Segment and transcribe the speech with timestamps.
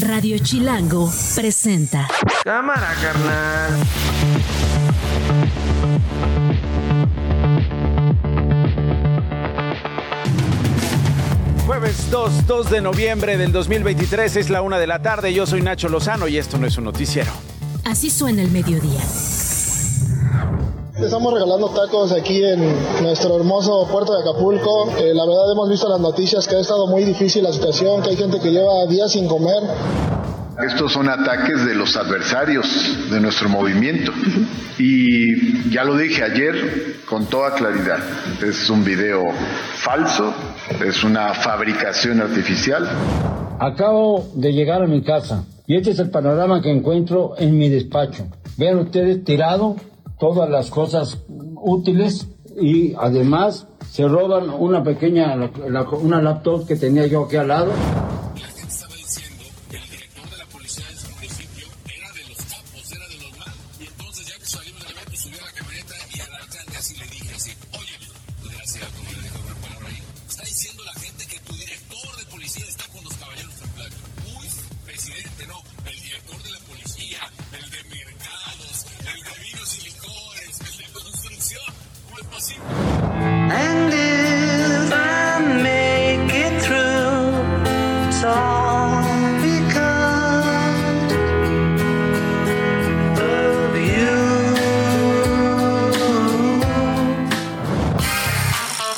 [0.00, 2.08] Radio Chilango presenta.
[2.42, 3.80] Cámara, carnal.
[11.64, 15.32] Jueves 2, 2 de noviembre del 2023 es la una de la tarde.
[15.32, 17.30] Yo soy Nacho Lozano y esto no es un noticiero.
[17.84, 19.00] Así suena el mediodía.
[20.96, 22.60] Estamos regalando tacos aquí en
[23.02, 24.92] nuestro hermoso puerto de Acapulco.
[24.96, 28.10] Eh, la verdad hemos visto las noticias que ha estado muy difícil la situación, que
[28.10, 29.60] hay gente que lleva días sin comer.
[30.64, 34.12] Estos son ataques de los adversarios de nuestro movimiento.
[34.78, 37.98] Y ya lo dije ayer con toda claridad.
[38.40, 39.24] Es un video
[39.74, 40.32] falso,
[40.86, 42.88] es una fabricación artificial.
[43.58, 47.68] Acabo de llegar a mi casa y este es el panorama que encuentro en mi
[47.68, 48.26] despacho.
[48.56, 49.74] Vean ustedes tirado
[50.24, 51.18] todas las cosas
[51.54, 52.28] útiles
[52.58, 55.36] y además se roban una pequeña,
[56.00, 57.72] una laptop que tenía yo aquí al lado.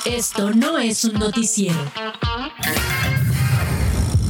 [0.09, 1.77] Esto no es un noticiero.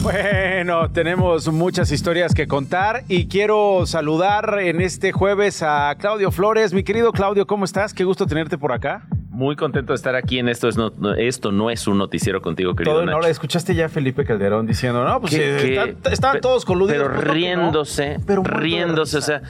[0.03, 6.73] Bueno, tenemos muchas historias que contar y quiero saludar en este jueves a Claudio Flores.
[6.73, 7.93] Mi querido Claudio, ¿cómo estás?
[7.93, 9.07] Qué gusto tenerte por acá.
[9.31, 10.69] Muy contento de estar aquí en esto.
[10.69, 13.19] Es no, no- esto no es un noticiero contigo, querido Todo en Nacho.
[13.19, 13.29] hora.
[13.29, 17.09] ¿Escuchaste ya a Felipe Calderón diciendo, no, pues eh, estaban todos coludidos?
[17.09, 19.43] Pero no, riéndose, Pero riéndose, o sea,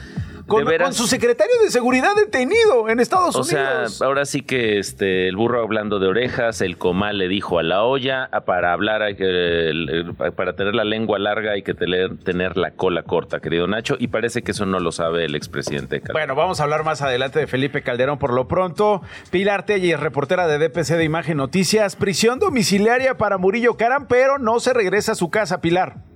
[0.47, 0.87] Con, de veras.
[0.87, 4.01] con su secretario de seguridad detenido en Estados o sea, Unidos.
[4.01, 7.83] ahora sí que este el burro hablando de orejas, el comal le dijo a la
[7.83, 10.05] olla, "Ah, para hablar hay que
[10.35, 14.07] para tener la lengua larga hay que tener, tener la cola corta, querido Nacho, y
[14.07, 15.99] parece que eso no lo sabe el expresidente.
[16.01, 16.13] Calderón.
[16.13, 18.17] Bueno, vamos a hablar más adelante de Felipe Calderón.
[18.17, 19.01] Por lo pronto,
[19.31, 24.59] Pilar Telles, reportera de DPC de Imagen Noticias, prisión domiciliaria para Murillo Caram, pero no
[24.59, 26.06] se regresa a su casa, Pilar.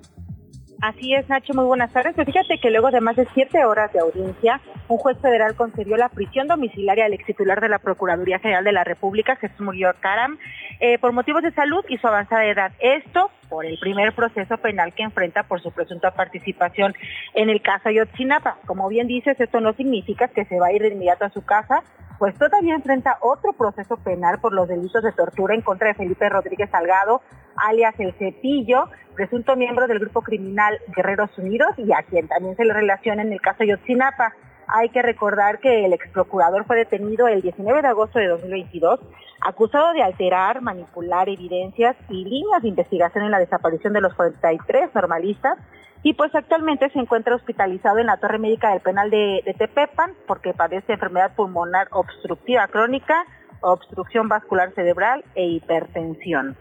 [0.82, 2.16] Así es, Nacho, muy buenas tardes.
[2.16, 5.96] Pues fíjate que luego de más de siete horas de audiencia, un juez federal concedió
[5.96, 9.94] la prisión domiciliaria al ex titular de la Procuraduría General de la República, Jesús Murillo
[10.00, 10.40] Caram,
[10.80, 12.72] eh, por motivos de salud y su avanzada edad.
[12.80, 16.96] Esto por el primer proceso penal que enfrenta por su presunta participación
[17.36, 18.58] en el caso Ayotzinapa.
[18.66, 21.46] Como bien dices, esto no significa que se va a ir de inmediato a su
[21.46, 21.84] casa,
[22.22, 26.30] pues todavía enfrenta otro proceso penal por los delitos de tortura en contra de Felipe
[26.30, 27.24] Rodríguez Salgado,
[27.56, 32.64] alias El Cepillo, presunto miembro del grupo criminal Guerreros Unidos y a quien también se
[32.64, 34.36] le relaciona en el caso Yotzinapa.
[34.74, 39.02] Hay que recordar que el ex procurador fue detenido el 19 de agosto de 2022,
[39.42, 44.96] acusado de alterar, manipular evidencias y líneas de investigación en la desaparición de los 43
[44.96, 45.58] normalistas
[46.04, 50.14] y pues actualmente se encuentra hospitalizado en la torre médica del penal de, de Tepepan
[50.26, 53.26] porque padece enfermedad pulmonar obstructiva crónica,
[53.60, 56.56] obstrucción vascular cerebral e hipertensión.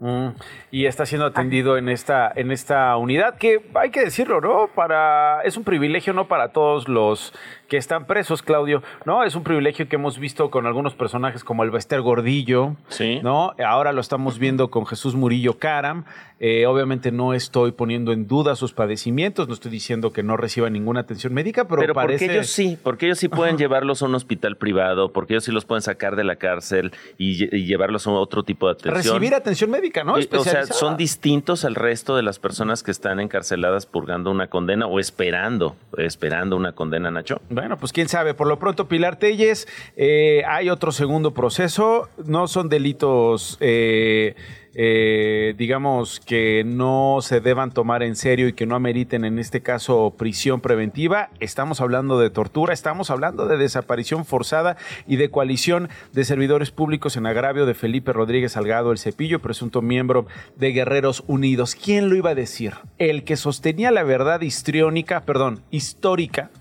[0.00, 0.28] Mm,
[0.70, 4.68] y está siendo atendido en esta, en esta unidad, que hay que decirlo, ¿no?
[4.68, 7.32] Para, es un privilegio no para todos los
[7.68, 9.24] que están presos, Claudio, ¿no?
[9.24, 13.20] Es un privilegio que hemos visto con algunos personajes como el Bester Gordillo, Sí.
[13.22, 13.52] ¿no?
[13.64, 16.04] Ahora lo estamos viendo con Jesús Murillo Caram.
[16.40, 20.70] Eh, obviamente no estoy poniendo en duda sus padecimientos, no estoy diciendo que no reciba
[20.70, 22.26] ninguna atención médica, pero, Pero parece...
[22.26, 25.50] porque ellos sí, porque ellos sí pueden llevarlos a un hospital privado, porque ellos sí
[25.50, 28.94] los pueden sacar de la cárcel y, lle- y llevarlos a otro tipo de atención.
[29.16, 30.16] Recibir atención médica, ¿no?
[30.16, 34.46] Eh, o sea, son distintos al resto de las personas que están encarceladas purgando una
[34.46, 37.40] condena o esperando, esperando una condena, Nacho.
[37.58, 38.34] Bueno, pues quién sabe.
[38.34, 42.08] Por lo pronto, Pilar Telles, eh, hay otro segundo proceso.
[42.24, 44.36] No son delitos, eh,
[44.76, 49.60] eh, digamos, que no se deban tomar en serio y que no ameriten, en este
[49.60, 51.30] caso, prisión preventiva.
[51.40, 54.76] Estamos hablando de tortura, estamos hablando de desaparición forzada
[55.08, 59.82] y de coalición de servidores públicos en agravio de Felipe Rodríguez Salgado, el Cepillo, presunto
[59.82, 61.74] miembro de Guerreros Unidos.
[61.74, 62.74] ¿Quién lo iba a decir?
[62.98, 66.52] El que sostenía la verdad histriónica, perdón, histórica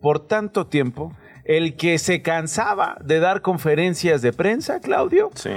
[0.00, 1.12] por tanto tiempo,
[1.44, 5.50] el que se cansaba de dar conferencias de prensa, Claudio, Sí.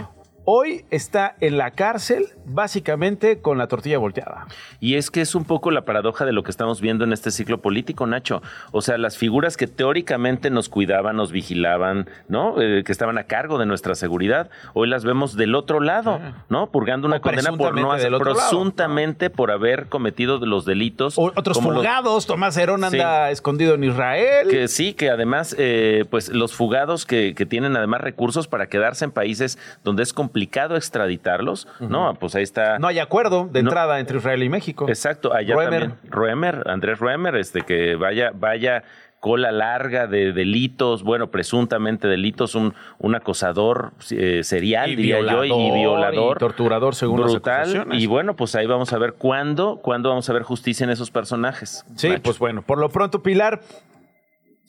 [0.45, 4.47] Hoy está en la cárcel básicamente con la tortilla volteada.
[4.79, 7.31] Y es que es un poco la paradoja de lo que estamos viendo en este
[7.31, 8.41] ciclo político, Nacho.
[8.71, 12.61] O sea, las figuras que teóricamente nos cuidaban, nos vigilaban, ¿no?
[12.61, 16.19] Eh, que estaban a cargo de nuestra seguridad, hoy las vemos del otro lado,
[16.49, 16.67] ¿no?
[16.71, 18.23] Purgando una O condena por no hacer, lado.
[18.23, 21.17] presuntamente por haber cometido los delitos.
[21.17, 24.47] O- otros los- fugados, Tomás Herón anda escondido en Israel.
[24.49, 29.05] que sí, que además, eh, pues los fugados que, que tienen además recursos para quedarse
[29.05, 32.13] en países donde es complicado extraditarlos, ¿no?
[32.15, 32.79] Pues ahí está.
[32.79, 33.69] No hay acuerdo de No.
[33.69, 34.85] entrada entre Israel y México.
[34.89, 35.95] Exacto, allá también.
[36.09, 38.83] Roemer, Andrés Roemer, este que vaya, vaya
[39.19, 45.45] cola larga de delitos, bueno, presuntamente delitos, un, un acosador eh, serial, Y diría yo,
[45.45, 46.35] y violador, violador.
[46.35, 47.61] y torturador, según las brutal.
[47.61, 48.01] acusaciones.
[48.03, 51.09] Y bueno, pues ahí vamos a ver cuándo, cuándo vamos a ver justicia en esos
[51.09, 51.85] personajes.
[51.95, 53.61] Sí, pues bueno, por lo pronto, Pilar,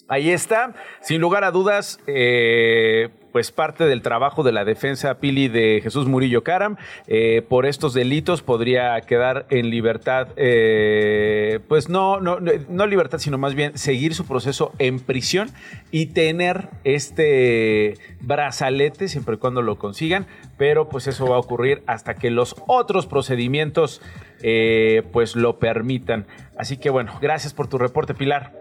[0.09, 0.73] ahí está.
[1.01, 6.07] Sin lugar a dudas, eh, pues parte del trabajo de la defensa Pili de Jesús
[6.07, 6.77] Murillo Caram.
[7.09, 12.39] eh, por estos delitos podría quedar en libertad, eh, pues no, no,
[12.69, 15.51] no libertad, sino más bien seguir su proceso en prisión
[15.91, 20.27] y tener este brazalete siempre y cuando lo consigan.
[20.57, 24.01] Pero pues eso va a ocurrir hasta que los otros procedimientos
[24.43, 26.27] eh, pues lo permitan.
[26.57, 28.53] Así que bueno, gracias por tu reporte, Pilar.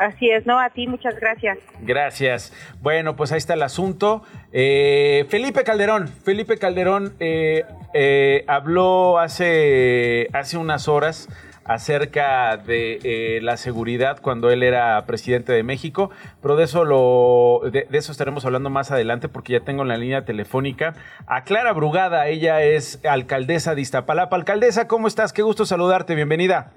[0.00, 0.58] Así es, ¿no?
[0.58, 1.58] A ti, muchas gracias.
[1.82, 2.54] Gracias.
[2.80, 4.22] Bueno, pues ahí está el asunto.
[4.50, 11.28] Eh, Felipe Calderón, Felipe Calderón eh, eh, habló hace, hace unas horas
[11.64, 16.10] acerca de la seguridad cuando él era presidente de México,
[16.40, 19.88] pero de eso lo de, de eso estaremos hablando más adelante porque ya tengo en
[19.88, 20.94] la línea telefónica
[21.26, 24.34] a Clara Brugada, ella es alcaldesa de Iztapalapa.
[24.34, 25.34] Alcaldesa, ¿cómo estás?
[25.34, 26.72] Qué gusto saludarte, bienvenida.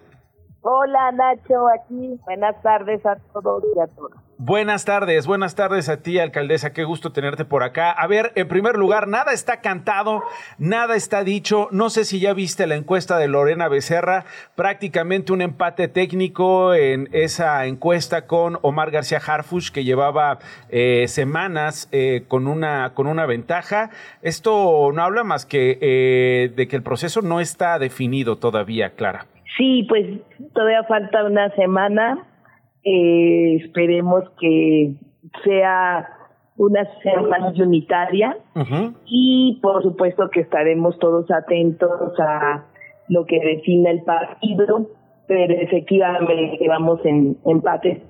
[0.66, 2.18] Hola Nacho, aquí.
[2.24, 4.18] Buenas tardes a todos y a todas.
[4.38, 6.72] Buenas tardes, buenas tardes a ti, alcaldesa.
[6.72, 7.92] Qué gusto tenerte por acá.
[7.92, 10.24] A ver, en primer lugar, nada está cantado,
[10.58, 11.68] nada está dicho.
[11.72, 14.24] No sé si ya viste la encuesta de Lorena Becerra,
[14.56, 20.40] prácticamente un empate técnico en esa encuesta con Omar García Harfush, que llevaba
[20.70, 23.90] eh, semanas eh, con, una, con una ventaja.
[24.22, 29.28] Esto no habla más que eh, de que el proceso no está definido todavía, Clara.
[29.58, 30.06] Sí, pues
[30.54, 32.26] todavía falta una semana.
[32.84, 34.96] Eh, esperemos que
[35.44, 36.10] sea
[36.58, 38.38] una semana unitaria.
[39.06, 42.66] Y por supuesto que estaremos todos atentos a
[43.10, 44.90] lo que defina el partido,
[45.28, 48.02] pero efectivamente vamos en empate.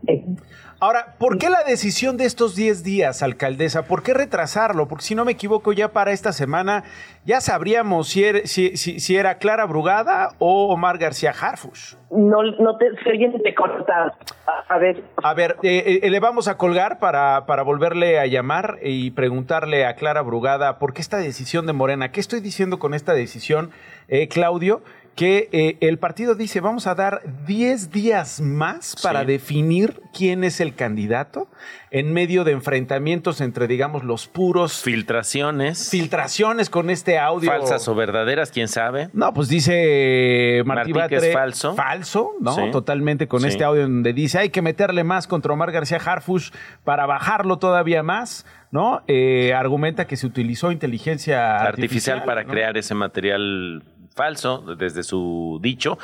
[0.80, 3.83] Ahora, ¿por qué la decisión de estos 10 días, alcaldesa?
[3.86, 4.89] ¿Por qué retrasarlo?
[4.89, 6.83] Porque si no me equivoco, ya para esta semana
[7.24, 11.95] ya sabríamos si era, si, si- si era Clara Brugada o Omar García Harfush.
[12.12, 14.13] No, no te se oyen de cortadas.
[14.45, 18.25] A, a ver, A ver, eh, eh, le vamos a colgar para, para volverle a
[18.25, 22.12] llamar y preguntarle a Clara Brugada por qué esta decisión de Morena.
[22.12, 23.69] ¿Qué estoy diciendo con esta decisión,
[24.09, 24.81] eh, Claudio?
[25.15, 29.27] Que eh, el partido dice, vamos a dar 10 días más para Sí.
[29.27, 31.48] definir quién es el candidato
[31.92, 35.92] en medio de enfrentamientos entre, digamos, los puros Filtraciones.
[35.92, 37.51] filtraciones con este audio.
[37.51, 39.10] Falsas o verdaderas, quién sabe.
[39.13, 41.75] No, pues dice Martí, Martí que es falso.
[41.75, 42.56] Falso, ¿no?
[42.56, 42.62] Sí.
[42.71, 43.50] Totalmente con Sí.
[43.50, 46.50] este audio donde dice hay que meterle más contra Omar García Harfush
[46.83, 49.04] para bajarlo todavía más, ¿no?
[49.07, 51.74] Eh, argumenta que se utilizó inteligencia artificial,
[52.18, 52.50] artificial, para ¿no?
[52.51, 53.83] crear ese material
[54.13, 55.98] falso desde su dicho.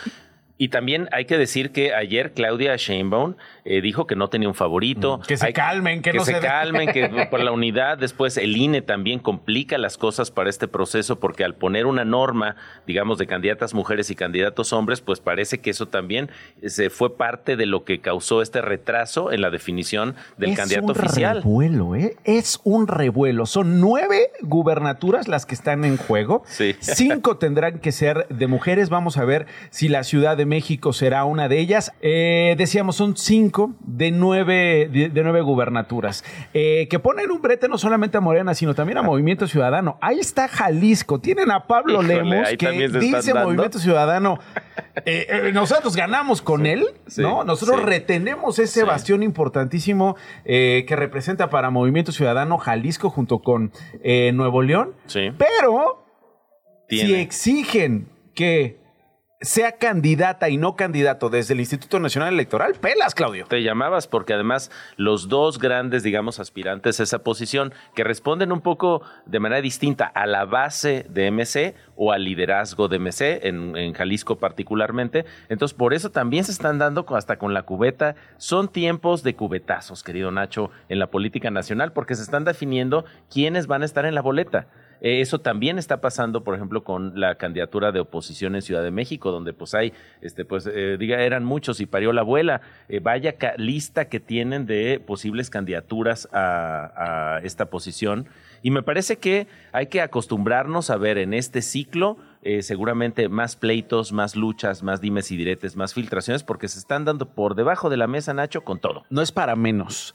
[0.61, 4.55] Y también hay que decir que ayer Claudia Sheinbaum eh, dijo que no tenía un
[4.55, 5.19] favorito.
[5.19, 7.97] Mm, que se Hay- calmen, que no se se calmen, que por la unidad.
[7.97, 12.57] Después el INE también complica las cosas para este proceso porque al poner una norma,
[12.85, 16.29] digamos, de candidatas mujeres y candidatos hombres, pues parece que eso también
[16.67, 20.87] se fue parte de lo que causó este retraso en la definición del es candidato
[20.87, 21.37] un oficial.
[21.37, 22.17] revuelo, ¿eh?
[22.25, 23.45] Es un revuelo.
[23.45, 26.43] Son nueve gubernaturas las que están en juego.
[26.47, 26.75] Sí.
[26.81, 28.89] Cinco tendrán que ser de mujeres.
[28.89, 31.93] Vamos a ver si la Ciudad de México será una de ellas.
[32.01, 36.25] Eh, decíamos, son cinco de nueve, de, de nueve gubernaturas.
[36.53, 39.97] Eh, que ponen un brete no solamente a Morena, sino también a Movimiento Ciudadano.
[40.01, 41.19] Ahí está Jalisco.
[41.19, 43.45] Tienen a Pablo Híjole, Lemos, que dice dando.
[43.47, 44.39] Movimiento Ciudadano.
[45.05, 46.85] eh, nosotros ganamos con él,
[47.17, 47.43] ¿no?
[47.43, 47.85] Nosotros sí.
[47.85, 48.85] retenemos ese Sí.
[48.85, 53.71] bastión importantísimo que representa para Movimiento Ciudadano Jalisco junto con
[54.33, 54.95] Nuevo León.
[55.05, 55.31] Sí.
[55.37, 56.03] Pero
[56.89, 58.79] si exigen que
[59.41, 63.45] sea candidata y no candidato desde el Instituto Nacional Electoral, pelas, Claudio.
[63.47, 68.59] Te llamabas porque además los dos grandes, digamos, aspirantes a esa posición que responden un
[68.59, 73.93] poco de manera distinta a la base de MC o al liderazgo de MC, en,
[73.93, 75.25] Jalisco particularmente.
[75.47, 78.15] Entonces, por eso también se están dando hasta con la cubeta.
[78.37, 83.67] Son tiempos de cubetazos, querido Nacho, en la política nacional, porque se están definiendo quiénes
[83.67, 84.67] van a estar en la boleta.
[85.01, 88.91] Eh, eso también está pasando, por ejemplo, con la candidatura de oposición en Ciudad de
[88.91, 92.61] México, donde pues hay, este, pues, eh, diga, eran muchos y parió la abuela.
[92.87, 98.27] Eh, vaya lista que tienen de posibles candidaturas a, esta posición.
[98.61, 102.17] Y me parece que hay que acostumbrarnos a ver en este ciclo
[102.61, 107.33] seguramente más pleitos, más luchas, más dimes y diretes, más filtraciones, porque se están dando
[107.33, 109.05] por debajo de la mesa, Nacho, con todo.
[109.09, 110.13] No es para menos.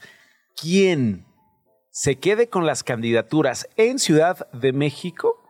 [0.59, 1.25] ¿Quién
[1.95, 5.41] se quede con las candidaturas en Ciudad de México,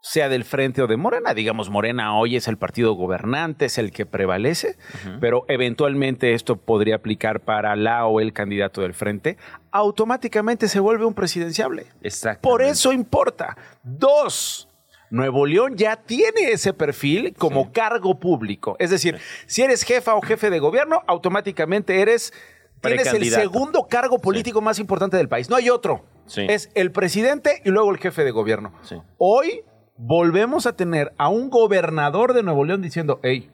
[0.00, 3.92] sea del Frente o de Morena, digamos, Morena hoy es el partido gobernante, es el
[3.92, 4.78] que prevalece,
[5.20, 9.36] pero eventualmente esto podría aplicar para la o el candidato del Frente,
[9.72, 11.84] automáticamente se vuelve un presidenciable.
[12.00, 12.48] Exacto.
[12.48, 13.58] Por eso importa.
[13.82, 14.70] Dos,
[15.10, 18.74] Nuevo León ya tiene ese perfil como cargo público.
[18.78, 22.32] Es decir, si eres jefa o jefe de gobierno, automáticamente eres
[22.80, 25.48] tienes el segundo cargo político más importante del país.
[25.50, 26.04] No hay otro.
[26.26, 26.46] Sí.
[26.48, 28.72] Es el presidente y luego el jefe de gobierno.
[28.82, 28.96] Sí.
[29.18, 29.64] Hoy
[29.96, 33.50] volvemos a tener a un gobernador de Nuevo León diciendo, hey,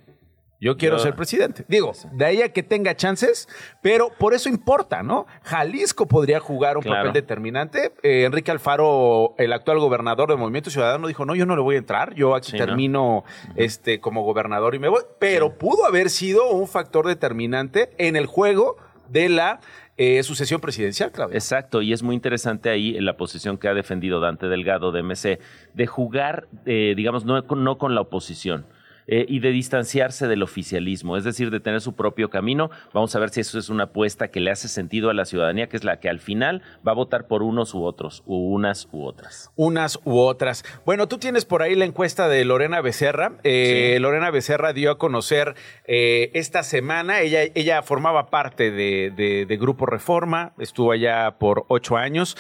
[0.59, 1.67] yo quiero Yo- ser presidente.
[1.69, 3.47] Digo, de ahí a que tenga chances,
[3.83, 5.27] pero por eso importa, ¿no?
[5.43, 7.01] Jalisco podría jugar un Claro.
[7.09, 7.93] papel determinante.
[8.03, 11.75] Eh, Enrique Alfaro, el actual gobernador del Movimiento Ciudadano, dijo, no, yo no le voy
[11.75, 12.65] a entrar, yo aquí Sí, ¿no?
[12.65, 15.03] termino este, como gobernador y me voy.
[15.19, 18.77] Pero pudo haber sido un factor determinante en el juego
[19.09, 19.61] de la
[19.97, 21.35] eh, sucesión presidencial, Claudia.
[21.35, 25.41] Exacto, y es muy interesante ahí la posición que ha defendido Dante Delgado de MC,
[25.75, 28.67] de jugar, eh, digamos, no, no con la oposición.
[29.07, 32.71] Eh, y de distanciarse del oficialismo, es decir, de tener su propio camino.
[32.93, 35.69] Vamos a ver si eso es una apuesta que le hace sentido a la ciudadanía,
[35.69, 38.89] que es la que al final va a votar por unos u otros, u unas
[38.93, 39.51] u otras.
[39.57, 40.65] unas u otras.
[40.85, 43.33] Bueno, tú tienes por ahí la encuesta de Lorena Becerra.
[43.45, 45.55] Eh, Lorena Becerra dio a conocer
[45.87, 51.65] eh, esta semana, ella, ella formaba parte de, de- de Grupo Reforma, estuvo allá por
[51.69, 52.37] ocho años,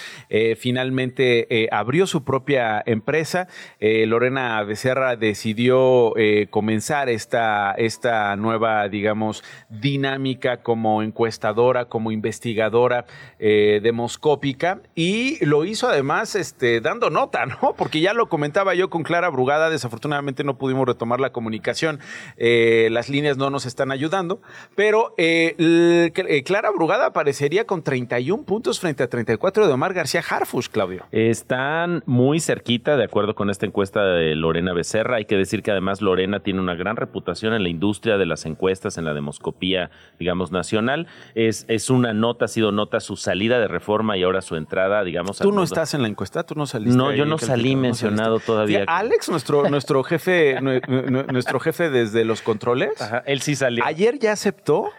[0.66, 3.48] finalmente abrió su propia empresa.
[3.80, 6.14] Lorena Becerra decidió
[6.56, 13.04] comenzar esta, esta nueva, digamos, dinámica como encuestadora, como investigadora
[13.38, 17.74] eh, demoscópica y lo hizo además este, dando nota, ¿no?
[17.76, 22.00] Porque ya lo comentaba yo con Clara Brugada, desafortunadamente no pudimos retomar la comunicación,
[22.38, 24.40] eh, las líneas no nos están ayudando,
[24.74, 30.68] pero eh, Clara Brugada aparecería con 31 puntos frente a 34 de Omar García Harfush,
[30.68, 31.04] Claudio.
[31.12, 35.16] Están muy cerquita, de acuerdo con esta encuesta de Lorena Becerra.
[35.16, 38.46] Hay que decir que además Lorena tiene una gran reputación en la industria de las
[38.46, 41.08] encuestas, en la demoscopía, digamos, nacional.
[41.34, 45.02] Es, es una nota, ha sido nota su salida de reforma y ahora su entrada,
[45.02, 45.38] digamos.
[45.40, 46.96] Tú no estás en la encuesta, tú no saliste.
[46.96, 48.78] No, yo no salí mencionado todavía.
[48.80, 53.56] Sí, Alex, nuestro, nuestro jefe, nue- nue- nuestro jefe desde los controles, Ajá, él sí
[53.56, 53.84] salió.
[53.84, 54.90] ayer ya aceptó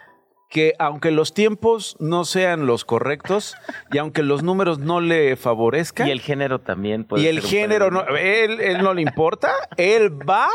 [0.49, 3.55] que aunque los tiempos no sean los correctos
[3.91, 7.03] y aunque los números no le favorezcan Y el género también.
[7.03, 10.47] puede y el género no, él, él no le importa, él va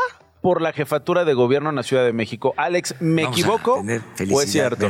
[0.43, 2.53] por la jefatura de gobierno en la Ciudad de México.
[2.57, 3.81] Alex, ¿me equivoco?
[4.31, 4.89] ¿O es cierto?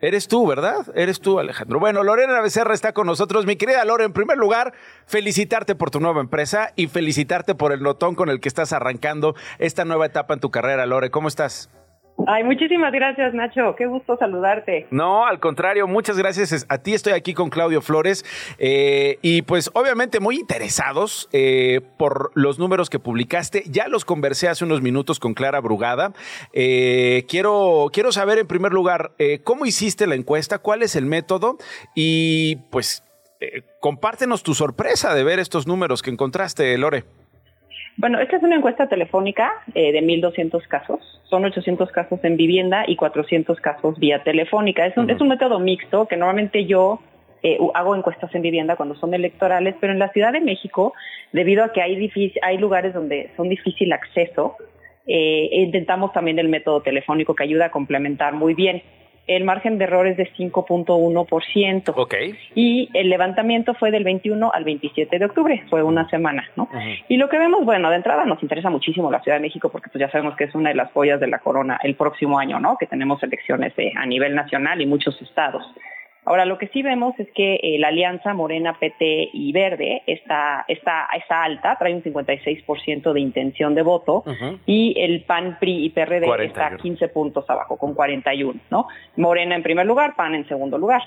[0.00, 0.86] Eres tú, ¿verdad?
[0.94, 1.80] Eres tú, Alejandro.
[1.80, 3.46] Bueno, Lorena Becerra está con nosotros.
[3.46, 4.72] Mi querida Lore, en primer lugar,
[5.06, 9.34] felicitarte por tu nueva empresa y felicitarte por el notón con el que estás arrancando
[9.58, 11.10] esta nueva etapa en tu carrera, Lore.
[11.10, 11.68] ¿Cómo estás?
[12.26, 13.74] Ay, muchísimas gracias, Nacho.
[13.76, 14.86] Qué gusto saludarte.
[14.90, 16.64] No, al contrario, muchas gracias.
[16.68, 18.24] A ti estoy aquí con Claudio Flores
[18.58, 23.64] eh, y pues obviamente muy interesados eh, por los números que publicaste.
[23.66, 26.12] Ya los conversé hace unos minutos con Clara Brugada.
[26.52, 31.58] Eh, quiero, quiero saber en primer lugar cómo hiciste la encuesta, cuál es el método
[31.94, 33.02] y pues
[33.80, 37.04] compártenos tu sorpresa de ver estos números que encontraste, Lore.
[37.96, 41.20] Bueno, esta es una encuesta telefónica eh, de 1.200 casos.
[41.24, 44.86] Son 800 casos en vivienda y 400 casos vía telefónica.
[44.86, 47.00] Es un, es un método mixto que normalmente yo
[47.44, 50.94] eh, hago encuestas en vivienda cuando son electorales, pero en la Ciudad de México,
[51.32, 54.56] debido a que hay, difícil, hay lugares donde son difícil acceso,
[55.06, 58.82] eh, intentamos también el método telefónico que ayuda a complementar muy bien.
[59.26, 61.92] El margen de error es de 5.1%.
[61.96, 62.14] Ok.
[62.54, 66.68] Y el levantamiento fue del 21 al 27 de octubre, fue una semana, ¿no?
[67.08, 69.88] Y lo que vemos, bueno, de entrada nos interesa muchísimo la Ciudad de México porque
[69.90, 72.60] pues ya sabemos que es una de las joyas de la corona el próximo año,
[72.60, 72.76] ¿no?
[72.78, 75.64] Que tenemos elecciones eh, a nivel nacional y muchos estados.
[76.26, 80.64] Ahora, lo que sí vemos es que eh, la alianza Morena, PT y Verde está,
[80.68, 84.24] está, está alta, trae un 56% de intención de voto
[84.66, 86.78] y el PAN, PRI y PRD 40, está creo.
[86.78, 88.86] 15 puntos abajo, con 41, ¿no?
[89.16, 91.02] Morena en primer lugar, PAN en segundo lugar.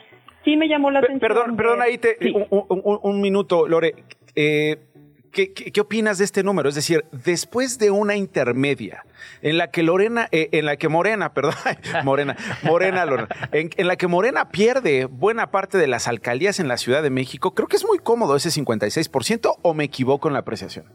[0.45, 1.19] Sí me llamó la atención.
[1.19, 2.31] Perdón, perdón, ahí te, Sí.
[2.33, 3.93] un, un- un- un minuto, Lore.
[4.35, 4.77] Eh,
[5.31, 6.69] ¿qué, qué, opinas de este número?
[6.69, 9.05] Es decir, después de una intermedia
[9.41, 11.53] en la que Lorena, eh, en la que Morena, perdón,
[12.03, 16.67] Morena, Morena, Lorena, en, en la que Morena pierde buena parte de las alcaldías en
[16.67, 20.33] la Ciudad de México, creo que es muy cómodo ese 56% o me equivoco en
[20.33, 20.85] la apreciación.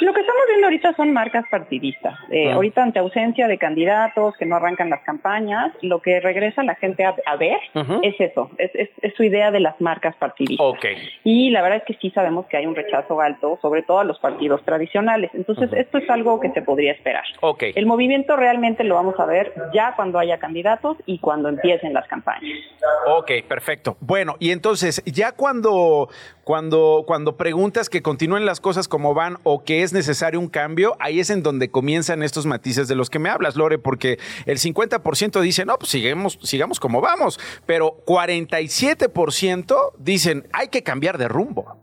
[0.00, 2.14] Lo que estamos viendo ahorita son marcas partidistas.
[2.30, 2.54] Eh, Ah.
[2.54, 7.04] Ahorita ante ausencia de candidatos que no arrancan las campañas, lo que regresa la gente
[7.04, 7.58] a, a ver
[8.02, 10.66] es eso, es, es- es su idea de las marcas partidistas.
[10.66, 10.84] Ok.
[11.24, 14.04] Y la verdad es que sí sabemos que hay un rechazo alto, sobre todo a
[14.04, 15.30] los partidos tradicionales.
[15.34, 17.24] Entonces, esto es algo que se podría esperar.
[17.40, 17.64] Ok.
[17.74, 22.06] El movimiento realmente lo vamos a ver ya cuando haya candidatos y cuando empiecen las
[22.08, 22.58] campañas.
[23.06, 23.96] Ok, perfecto.
[24.00, 26.08] Bueno, y entonces, ya cuando,
[26.44, 30.96] cuando, cuando preguntas que continúen las cosas como van o que es necesario un cambio,
[31.00, 34.58] ahí es en donde comienzan estos matices de los que me hablas, Lore, porque el
[34.58, 41.28] 50% dice, no, pues sigamos, sigamos como vamos, pero 47% dicen, hay que cambiar de
[41.28, 41.78] rumbo.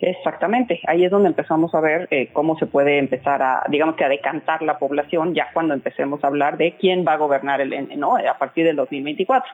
[0.00, 4.04] Exactamente, ahí es donde empezamos a ver eh, cómo se puede empezar a, digamos que
[4.04, 7.88] a decantar la población ya cuando empecemos a hablar de quién va a gobernar el,
[8.00, 8.16] ¿no?
[8.16, 9.52] a partir del 2024.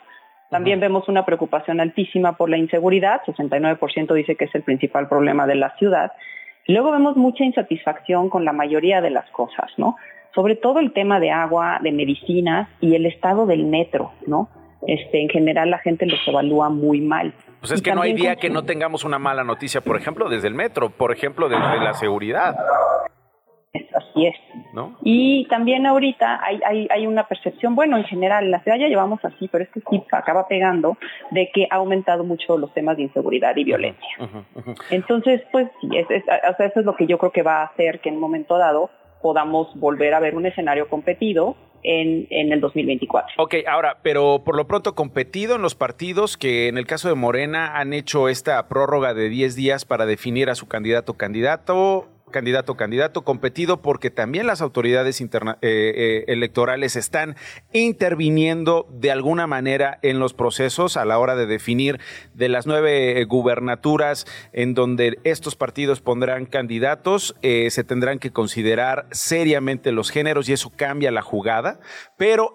[0.51, 5.47] También vemos una preocupación altísima por la inseguridad, 69% dice que es el principal problema
[5.47, 6.13] de la ciudad.
[6.69, 9.97] Luego vemos mucha insatisfacción con la mayoría de las cosas, ¿no?
[10.35, 14.51] Sobre todo el tema de agua, de medicinas y el estado del metro, ¿no?
[14.87, 17.33] Este, en general la gente los evalúa muy mal.
[17.61, 20.29] Pues es Y que no hay día que no tengamos una mala noticia, por ejemplo,
[20.29, 22.55] desde el metro, por ejemplo, desde la seguridad,
[23.75, 24.35] Así es.
[24.73, 24.97] ¿no?
[25.03, 28.89] Y también ahorita hay, hay, hay una percepción, bueno, en general, en la ciudad ya
[28.89, 30.97] llevamos así, pero es que sí acaba pegando,
[31.31, 34.09] de que ha aumentado mucho los temas de inseguridad y violencia.
[34.91, 37.63] Entonces, pues sí, es, es- o sea, eso es lo que yo creo que va
[37.63, 38.91] a hacer que en un momento dado
[39.23, 43.35] podamos volver a ver un escenario competido en, en el 2024.
[43.39, 47.15] Ok, ahora, pero por lo pronto competido en los partidos que en el caso de
[47.15, 52.77] Morena han hecho esta prórroga de 10 días para definir a su candidato candidato candidato
[52.77, 55.27] candidato competido porque también las autoridades eh,
[55.63, 57.37] eh, electorales están
[57.73, 62.01] interviniendo de alguna manera en los procesos a la hora de definir
[62.35, 69.07] de las nueve eh, gubernaturas en donde estos partidos pondrán candidatos se tendrán que considerar
[69.11, 71.81] seriamente los géneros y eso cambia la jugada.
[72.17, 72.55] Pero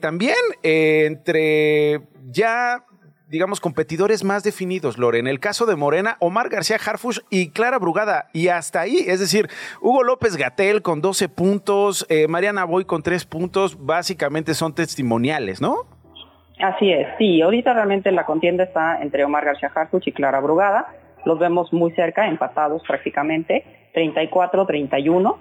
[0.00, 2.84] también entre ya
[3.28, 5.18] digamos, competidores más definidos, Lore.
[5.18, 8.26] En el caso de Morena, Omar García Harfush y Clara Brugada.
[8.32, 9.48] Y hasta ahí, es decir,
[9.80, 15.60] Hugo López Gatel con 12 puntos, eh, Mariana Boy con 3 puntos, básicamente son testimoniales,
[15.60, 15.76] ¿no?
[16.58, 20.86] Así es, sí, ahorita realmente la contienda está entre Omar García Harfuch y Clara Brugada.
[21.26, 25.36] Los vemos muy cerca, empatados prácticamente, 34-31.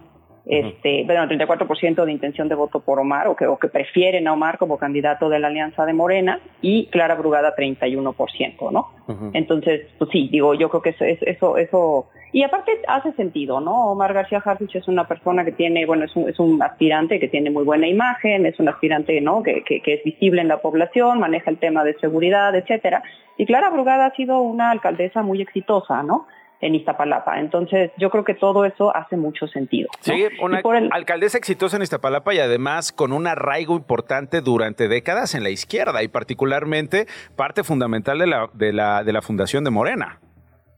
[0.47, 4.33] Este, bueno, 34% de intención de voto por Omar o que, o que prefieren a
[4.33, 8.89] Omar como candidato de la Alianza de Morena y Clara Brugada 31%, ¿no?
[9.33, 13.59] Entonces, pues sí, digo, yo creo que eso, eso, eso, eso- y aparte hace sentido,
[13.61, 13.91] ¿no?
[13.91, 17.27] Omar García Harfuch es una persona que tiene, bueno, es un, es un aspirante que
[17.29, 19.41] tiene muy buena imagen, es un aspirante, ¿no?
[19.41, 23.03] Que, que, que es visible en la población, maneja el tema de seguridad, etcétera.
[23.37, 26.27] Y Clara Brugada ha sido una alcaldesa muy exitosa, ¿no?
[26.61, 27.39] En Iztapalapa.
[27.39, 29.89] Entonces, yo creo que todo eso hace mucho sentido.
[30.07, 30.13] ¿no?
[30.13, 35.35] Sí, una el- alcaldesa exitosa en Iztapalapa y además con un arraigo importante durante décadas
[35.35, 39.69] en la izquierda y particularmente parte fundamental de la, de la, de la fundación de
[39.71, 40.19] Morena.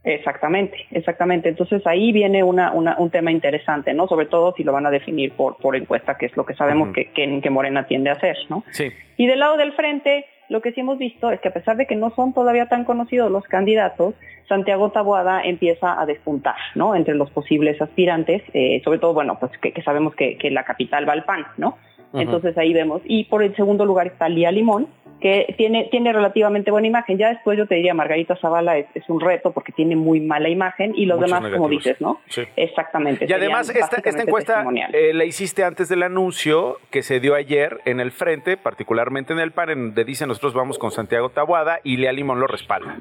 [0.04, 1.50] Exactamente, exactamente.
[1.50, 4.08] Entonces ahí viene una, una- un tema interesante, ¿no?
[4.08, 6.90] Sobre todo si lo van a definir por, por encuesta, que es lo que sabemos
[6.94, 8.64] que, que, que Morena tiende a hacer, ¿no?
[8.72, 8.90] Sí.
[9.18, 11.86] Y del lado del frente, lo que sí hemos visto es que a pesar de
[11.86, 14.16] que no son todavía tan conocidos los candidatos,
[14.48, 16.96] Santiago Taboada empieza a despuntar, ¿no?
[16.96, 20.64] Entre los posibles aspirantes, eh, sobre todo, bueno, pues que, que sabemos que, que la
[20.64, 21.78] capital va al PAN, ¿no?
[22.14, 23.02] Entonces ahí vemos.
[23.06, 24.88] Y por el segundo lugar está Lía Limón,
[25.20, 27.18] que tiene, tiene relativamente buena imagen.
[27.18, 30.48] Ya después yo te diría, Margarita Zavala es, es un reto porque tiene muy mala
[30.50, 32.20] imagen y los Muchos demás, como dices, ¿no?
[32.28, 32.44] Sí.
[32.56, 33.26] Exactamente.
[33.28, 37.80] Y además, esta, esta encuesta eh, la hiciste antes del anuncio que se dio ayer
[37.86, 41.80] en el frente, particularmente en el PAN, en donde dice nosotros vamos con Santiago Tabuada
[41.84, 42.98] y Lea Limón lo respalda.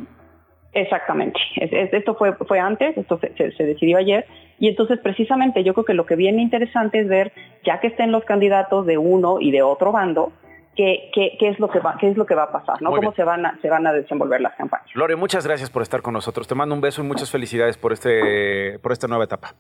[0.72, 1.38] Exactamente.
[1.56, 4.26] Es- es- esto fue, fue antes, esto se, se- se decidió ayer.
[4.58, 7.32] Y entonces, precisamente, yo creo que lo que viene interesante es ver,
[7.64, 10.32] ya que estén los candidatos de uno y de otro bando,
[10.76, 12.90] qué, qué, qué es lo que va, qué es lo que va a pasar, ¿no?
[12.90, 13.16] Muy Cómo bien.
[13.16, 14.86] se van a, se van a desenvolver las campañas.
[14.94, 16.46] Lore, muchas gracias por estar con nosotros.
[16.46, 19.54] Te mando un beso y muchas felicidades por, este, por esta nueva etapa.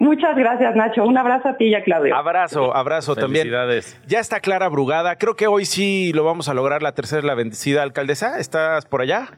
[0.00, 1.04] Muchas gracias, Nacho.
[1.04, 2.14] Un abrazo a ti y a Claudio.
[2.14, 3.42] Abrazo, abrazo también.
[3.42, 4.00] Felicidades.
[4.06, 5.16] Ya está Clara Brugada.
[5.16, 6.82] Creo que hoy sí lo vamos a lograr.
[6.82, 8.38] La tercera la bendecida alcaldesa.
[8.38, 9.28] ¿Estás por allá?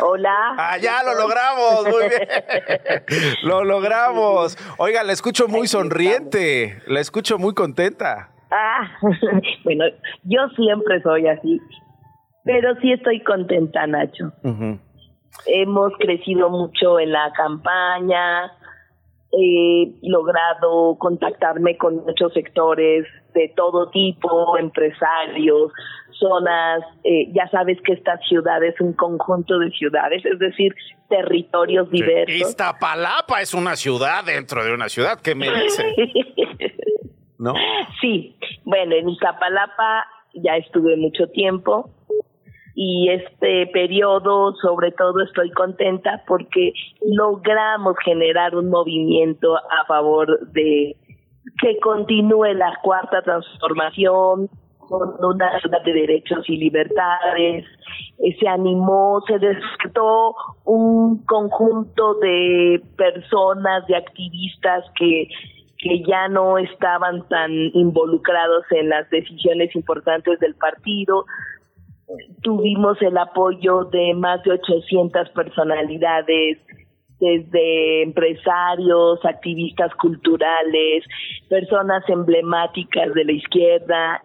[0.00, 0.54] Hola.
[0.58, 1.88] Ah, ya lo logramos.
[1.88, 2.28] Muy bien.
[3.42, 4.58] lo logramos.
[4.76, 6.82] Oiga, la escucho muy sonriente.
[6.86, 8.30] La escucho muy contenta.
[8.50, 8.90] Ah,
[9.64, 9.84] bueno,
[10.24, 11.60] yo siempre soy así,
[12.44, 14.32] pero sí estoy contenta, Nacho.
[15.46, 18.52] Hemos crecido mucho en la campaña,
[19.32, 25.72] he logrado contactarme con muchos sectores de todo tipo, empresarios,
[26.18, 30.74] zonas, eh, ya sabes que esta ciudad es un conjunto de ciudades, es decir,
[31.08, 32.34] territorios diversos.
[32.34, 35.84] Iztapalapa es una ciudad dentro de una ciudad, ¿qué me dice?
[37.40, 37.54] ¿No?
[38.02, 41.88] Sí, bueno, en Iztapalapa ya estuve mucho tiempo
[42.74, 50.96] y este periodo sobre todo estoy contenta porque logramos generar un movimiento a favor de
[51.62, 57.64] que continúe la cuarta transformación con una ciudad de derechos y libertades,
[58.18, 65.28] eh, se animó, se despertó un conjunto de personas, de activistas que
[65.80, 71.24] que ya no estaban tan involucrados en las decisiones importantes del partido.
[72.42, 76.58] Tuvimos el apoyo de más de 800 personalidades,
[77.20, 81.04] desde empresarios, activistas culturales,
[81.48, 84.22] personas emblemáticas de la izquierda,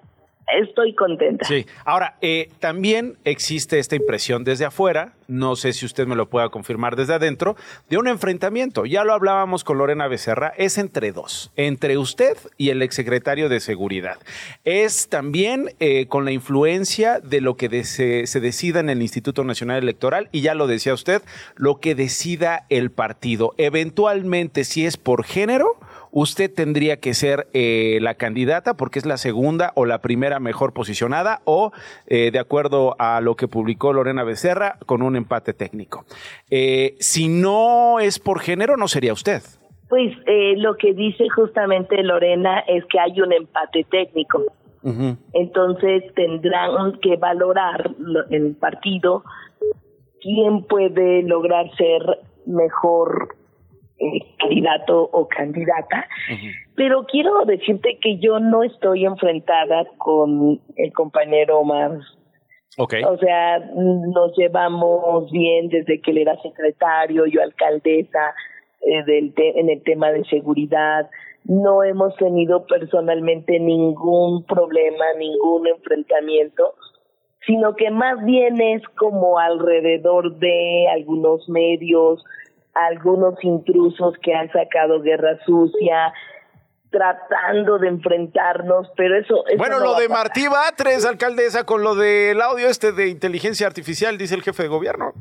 [0.47, 1.45] estoy contenta.
[1.45, 6.29] Sí, ahora, eh, también existe esta impresión desde afuera, no sé si usted me lo
[6.29, 7.55] pueda confirmar desde adentro,
[7.89, 8.85] de un enfrentamiento.
[8.85, 13.59] Ya lo hablábamos con Lorena Becerra, es entre dos, entre usted y el exsecretario de
[13.59, 14.17] Seguridad.
[14.63, 19.43] Es también eh, con la influencia de lo que se, se decida en el Instituto
[19.43, 21.21] Nacional Electoral, y ya lo decía usted,
[21.55, 23.53] lo que decida el partido.
[23.57, 25.77] Eventualmente, si es por género,
[26.15, 30.71] usted tendría que ser eh, la candidata porque es la segunda o la primera mejor
[30.73, 31.73] posicionada o,
[32.07, 36.05] eh, de acuerdo a lo que publicó Lorena Becerra, con un empate técnico.
[36.49, 39.41] Eh, si no es por género, no sería usted.
[39.89, 40.13] Pues
[40.57, 44.41] lo que dice justamente Lorena es que hay un empate técnico.
[45.33, 47.91] Entonces tendrán que valorar
[48.29, 49.23] el partido
[50.21, 53.35] quién puede lograr ser mejor
[53.97, 56.07] eh, candidato o candidata,
[56.75, 61.99] pero quiero decirte que yo no estoy enfrentada con el compañero Omar.
[62.77, 63.03] Okay.
[63.03, 68.35] O sea, nos llevamos bien desde que él era secretario, yo alcaldesa,
[68.81, 71.09] eh, del en el tema de seguridad.
[71.45, 76.73] No hemos tenido personalmente ningún problema, ningún enfrentamiento,
[77.47, 82.23] sino que más bien es como alrededor de algunos medios,
[82.75, 86.13] algunos intrusos que han sacado guerra sucia,
[86.91, 89.43] tratando de enfrentarnos, pero eso...
[89.57, 94.35] bueno, lo de Martí Batres, alcaldesa, con lo del audio este de inteligencia artificial, dice
[94.35, 95.13] el jefe de gobierno.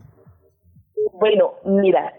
[1.15, 2.13] Bueno, mira,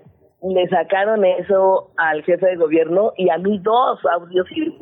[0.43, 4.73] le sacaron eso al jefe de gobierno y a mí dos audios y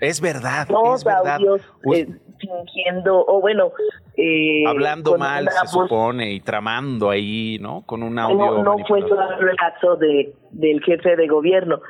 [0.00, 0.66] Es verdad.
[0.68, 1.34] Dos es verdad.
[1.34, 1.60] audios
[1.94, 2.06] eh,
[2.38, 3.72] fingiendo, o bueno...
[4.16, 7.82] Eh, Hablando mal, se supone, y tramando ahí, ¿no?
[7.84, 8.36] Con un audio.
[8.36, 11.80] No, no fue solo el caso de, del jefe de gobierno.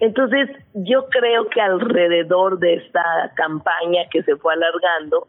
[0.00, 5.28] Entonces, yo creo que alrededor de esta campaña que se fue alargando,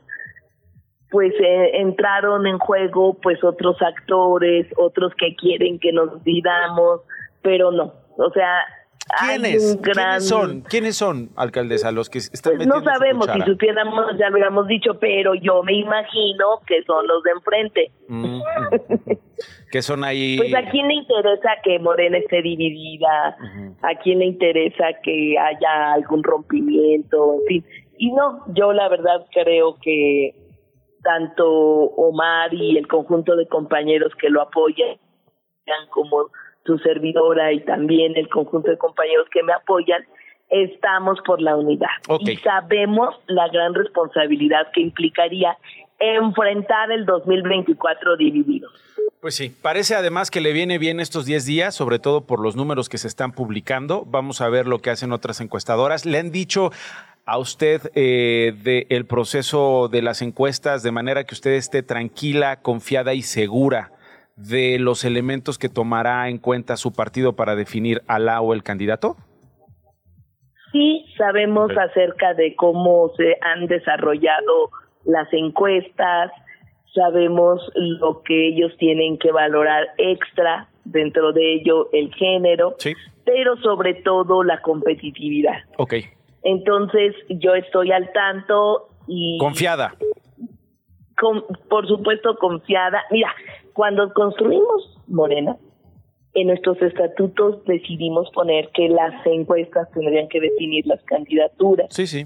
[1.12, 7.02] pues eh, entraron en juego pues otros actores, otros que quieren que nos digamos,
[7.42, 7.94] pero no.
[8.18, 8.64] O sea,
[9.20, 9.78] ¿Quiénes?
[9.84, 10.62] ¿Quiénes son?
[10.62, 15.00] ¿Quiénes son, alcaldesa, los que están pues no sabemos, si supiéramos ya lo hubiéramos dicho,
[15.00, 17.92] pero yo me imagino que son los de enfrente.
[18.08, 18.42] Mm,
[19.72, 20.38] que son ahí...
[20.38, 23.38] Pues a quién le interesa que Morena esté dividida,
[23.84, 27.66] a quién le interesa que haya algún rompimiento, en fin.
[28.00, 30.34] Y no, yo la verdad creo que
[31.06, 34.98] tanto Omar y el conjunto de compañeros que lo apoyan,
[35.92, 36.32] como
[36.66, 40.04] su servidora y también el conjunto de compañeros que me apoyan,
[40.50, 41.88] estamos por la unidad.
[42.22, 45.58] Y sabemos la gran responsabilidad que implicaría
[46.00, 48.70] enfrentar el 2024 dividido.
[49.22, 52.56] Pues sí, parece además que le viene bien estos 10 días, sobre todo por los
[52.56, 54.04] números que se están publicando.
[54.06, 56.06] Vamos a ver lo que hacen otras encuestadoras.
[56.06, 56.72] Le han dicho
[57.26, 63.14] a usted eh, del proceso de las encuestas de manera que usted esté tranquila, confiada
[63.14, 63.92] y segura
[64.36, 68.64] de los elementos que tomará en cuenta su partido para definir a la o el
[68.64, 69.16] candidato?
[70.72, 74.72] Sí, sabemos acerca de cómo se han desarrollado
[75.06, 76.32] las encuestas,
[76.94, 82.76] sabemos lo que ellos tienen que valorar extra, dentro de ello el género,
[83.24, 85.64] pero sobre todo la competitividad.
[85.78, 85.96] Ok.
[86.46, 89.38] Entonces yo estoy al tanto y...
[89.40, 89.96] Confiada.
[91.70, 93.02] por supuesto confiada.
[93.10, 93.34] Mira,
[93.74, 95.58] cuando construimos Morena,
[96.36, 101.88] en nuestros estatutos decidimos poner que las encuestas tendrían que definir las candidaturas.
[101.90, 102.26] Sí, sí.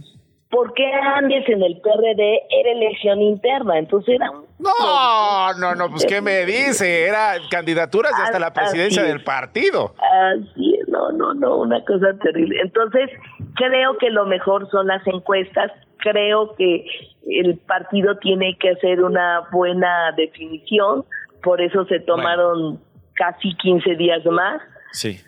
[0.50, 4.46] Porque antes en el PRD era elección interna, entonces era un...
[4.58, 7.06] No, no, no, pues ¿qué me dice?
[7.08, 9.94] Era candidaturas hasta la presidencia del partido.
[10.00, 10.88] Así es.
[10.88, 12.60] no, no, no, una cosa terrible.
[12.62, 13.12] Entonces,
[13.56, 16.84] creo que lo mejor son las encuestas, creo que
[17.28, 21.06] el partido tiene que hacer una buena definición,
[21.44, 22.82] por eso se tomaron
[23.14, 24.62] casi 15 días más
[24.94, 25.20] Sí.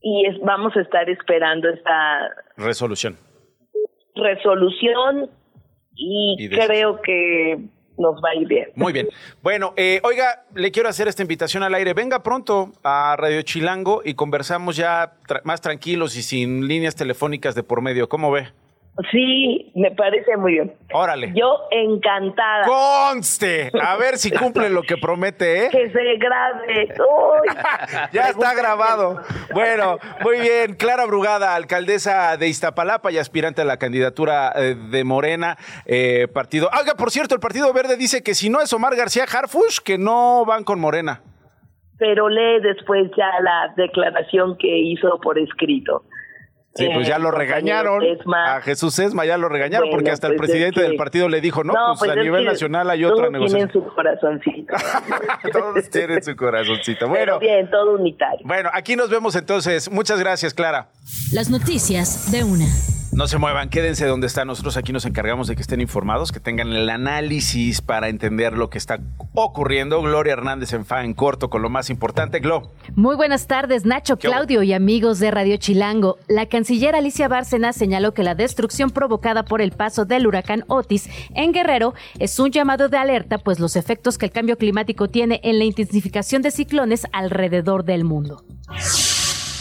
[0.00, 3.16] y es, vamos a estar esperando esta Resolución.
[4.14, 5.30] Resolución
[5.94, 7.58] y, creo que
[7.98, 8.68] nos va a ir bien.
[8.74, 9.08] Muy bien.
[9.42, 11.94] Bueno, eh, oiga, le quiero hacer esta invitación al aire.
[11.94, 17.54] Venga pronto a Radio Chilango y conversamos ya tra- más tranquilos y sin líneas telefónicas
[17.54, 18.08] de por medio.
[18.08, 18.48] ¿Cómo ve?
[19.10, 20.74] Sí, me parece muy bien.
[20.92, 21.32] Órale.
[21.34, 22.66] Yo encantada.
[22.66, 23.70] ¡Conste!
[23.80, 25.68] A ver si cumple lo que promete, ¿eh?
[25.70, 26.94] Que se grabe.
[26.98, 27.48] Uy.
[28.12, 29.22] Ya está grabado.
[29.54, 30.74] Bueno, muy bien.
[30.74, 36.68] Clara Brugada, alcaldesa de Iztapalapa y aspirante a la candidatura eh, de Morena, eh, partido.
[36.72, 39.96] Haga, por cierto, el Partido Verde dice que si no es Omar García Harfush, que
[39.96, 41.22] no van con Morena.
[41.98, 46.04] Pero lee después ya la declaración que hizo por escrito.
[46.74, 48.02] Sí, pues ya lo regañaron.
[48.02, 48.56] Esma.
[48.56, 50.96] A Jesús Esma ya lo regañaron Bueno, porque hasta el pues es presidente que- del
[50.96, 53.72] partido le dijo, no, pues, a es nivel nacional hay todos otra tienen negociación.
[53.72, 54.74] su corazoncito.
[55.52, 57.00] Todos tienen su corazoncito.
[57.00, 58.40] Pero Bueno, bien, todo unitario.
[58.46, 59.90] bueno, aquí nos vemos entonces.
[59.90, 60.88] Muchas gracias, Clara.
[61.32, 62.66] Las noticias de una.
[63.14, 64.46] No se muevan, quédense donde están.
[64.46, 68.70] Nosotros aquí nos encargamos de que estén informados, que tengan el análisis para entender lo
[68.70, 69.00] que está
[69.34, 70.00] ocurriendo.
[70.00, 72.40] Gloria Hernández en fa en corto con lo más importante.
[72.40, 72.70] Glo.
[72.96, 74.16] Muy buenas tardes, Nacho.
[74.16, 76.16] Claudio y amigos de Radio Chilango.
[76.26, 81.08] La canciller Alicia Bárcena señaló que la destrucción provocada por el paso del huracán Otis
[81.34, 85.40] en Guerrero es un llamado de alerta, pues los efectos que el cambio climático tiene
[85.42, 88.44] en la intensificación de ciclones alrededor del mundo.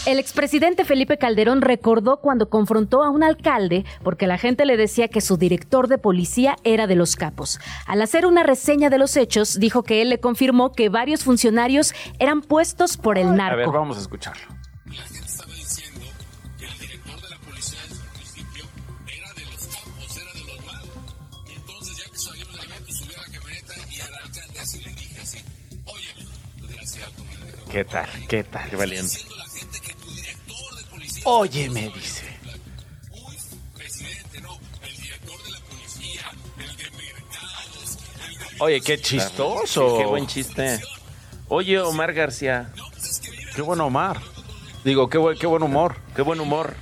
[0.06, 5.08] El expresidente Felipe Calderón recordó cuando confrontó a un alcalde porque la gente le decía
[5.08, 7.60] que su director de policía era de los capos.
[7.88, 11.96] Al hacer una reseña de los hechos, dijo que él le confirmó que varios funcionarios
[12.20, 13.72] eran puestos por el A ver, narco.
[13.72, 14.44] vamos a escucharlo.
[27.72, 28.10] ¿Qué tal?
[28.28, 28.70] ¿Qué tal?
[28.70, 29.18] Qué valiente.
[31.24, 32.26] Oye, me dice.
[38.60, 39.98] Oye, qué chistoso.
[39.98, 40.82] Qué buen chiste.
[41.48, 42.72] Oye, Omar García.
[43.56, 44.20] Qué buen Omar.
[44.84, 45.96] Digo, qué buen, qué buen humor.
[46.16, 46.76] Qué buen humor.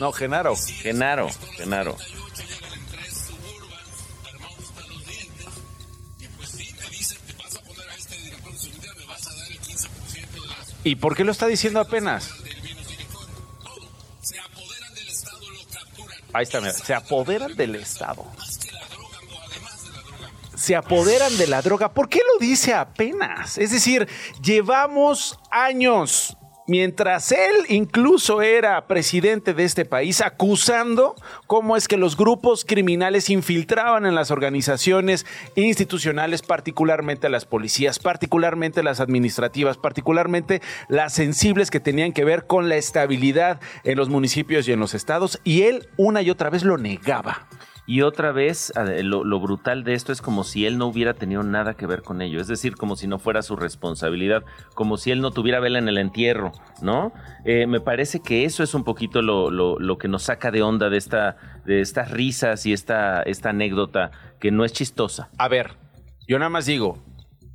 [0.00, 0.56] No, Genaro.
[0.56, 1.96] Genaro, Genaro.
[10.84, 12.30] ¿Y por qué lo está diciendo apenas?
[16.34, 16.72] Ahí está, mira.
[16.72, 18.24] Se apoderan del Estado.
[20.56, 21.92] Se apoderan de la droga.
[21.92, 23.56] ¿Por qué lo dice apenas?
[23.56, 24.08] Es decir,
[24.42, 31.14] llevamos años, mientras él incluso era presidente de este país, acusando
[31.46, 38.82] cómo es que los grupos criminales infiltraban en las organizaciones institucionales, particularmente las policías, particularmente
[38.82, 44.68] las administrativas, particularmente las sensibles que tenían que ver con la estabilidad en los municipios
[44.68, 47.46] y en los estados, y él una y otra vez lo negaba.
[47.86, 51.42] Y otra vez, lo, lo brutal de esto es como si él no hubiera tenido
[51.42, 52.40] nada que ver con ello.
[52.40, 54.42] Es decir, como si no fuera su responsabilidad,
[54.74, 57.12] como si él no tuviera vela en el entierro, ¿no?
[57.44, 60.62] Eh, me parece que eso es un poquito lo, lo- lo que nos saca de
[60.62, 65.28] onda de, esta, de estas risas y esta, esta anécdota que no es chistosa.
[65.36, 65.72] A ver,
[66.26, 67.02] yo nada más digo,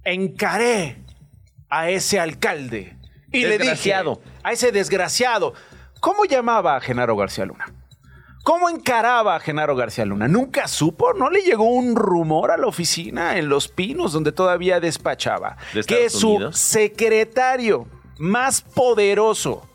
[0.03, 0.97] encaré
[1.69, 2.97] a ese alcalde
[3.31, 3.73] y le dije
[4.43, 5.53] a ese desgraciado,
[5.99, 7.65] ¿cómo llamaba a Genaro García Luna?
[8.49, 10.27] ¿Cómo encaraba a Genaro García Luna?
[10.27, 11.13] ¿Nunca supo?
[11.13, 15.55] ¿No le llegó un rumor a la oficina en Los Pinos donde todavía despachaba?
[15.71, 16.57] ¿De Que su Unidos?
[16.57, 17.85] secretario
[18.17, 19.69] más poderoso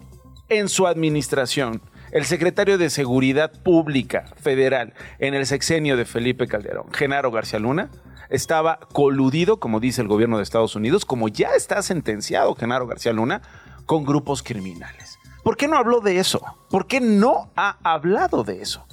[0.49, 6.93] en su administración, el secretario de Seguridad Pública Federal en el sexenio de Felipe Calderón,
[6.93, 7.91] Genaro García Luna,
[8.29, 13.13] estaba coludido, como dice el gobierno de Estados Unidos, como ya está sentenciado Genaro García
[13.13, 13.41] Luna,
[13.87, 15.17] con grupos criminales.
[15.45, 16.43] ¿Por qué no habló de eso?
[16.71, 18.85] ¿Por qué no ha hablado de eso?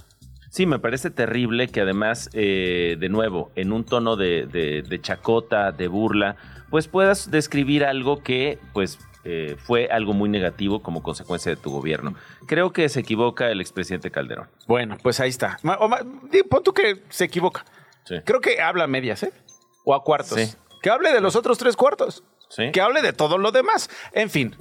[0.52, 5.02] Sí, me parece terrible que además, eh, de nuevo, en un tono de, de- de
[5.02, 6.36] chacota, de burla,
[6.70, 11.72] pues puedas describir algo que, pues, eh, fue algo muy negativo como consecuencia de tu
[11.72, 12.16] gobierno.
[12.48, 14.50] Creo que se equivoca el expresidente Calderón.
[14.68, 15.58] Bueno, pues ahí está.
[15.80, 15.90] O
[16.50, 17.64] Pon tú que se equivoca.
[18.26, 19.32] Creo que habla a medias, ¿eh?
[19.86, 20.38] O a cuartos.
[20.38, 20.54] Sí.
[20.82, 22.24] Que hable de los otros tres cuartos.
[22.50, 22.72] Sí.
[22.74, 23.90] Que hable de todo lo demás.
[24.12, 24.56] En fin.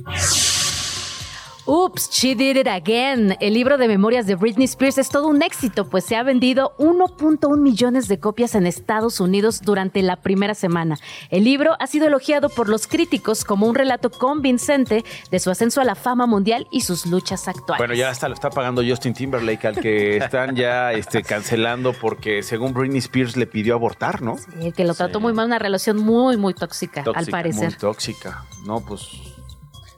[1.73, 3.37] Oops, She Did It Again.
[3.39, 6.75] El libro de memorias de Britney Spears es todo un éxito, pues se ha vendido
[6.79, 10.99] 1.1 millones de copias en Estados Unidos durante la primera semana.
[11.31, 15.81] El libro ha sido elogiado por los críticos como un relato convincente de su ascenso
[15.81, 17.79] a la fama mundial y sus luchas actuales.
[17.79, 22.43] Bueno, ya hasta lo está pagando Justin Timberlake, al que están ya este, cancelando porque
[22.43, 24.39] según Britney Spears le pidió abortar, ¿no?
[24.39, 27.69] Sí, que lo trató muy mal, una relación muy, muy tóxica, al parecer.
[27.69, 28.45] Muy tóxica.
[28.65, 29.30] No, pues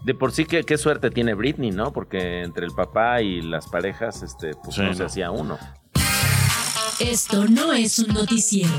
[0.05, 1.93] De por sí, qué, qué suerte tiene Britney, ¿no?
[1.93, 5.59] Porque entre el papá y las parejas, este, pues Sí, no se hacía uno.
[6.99, 8.73] Esto no es un noticiero.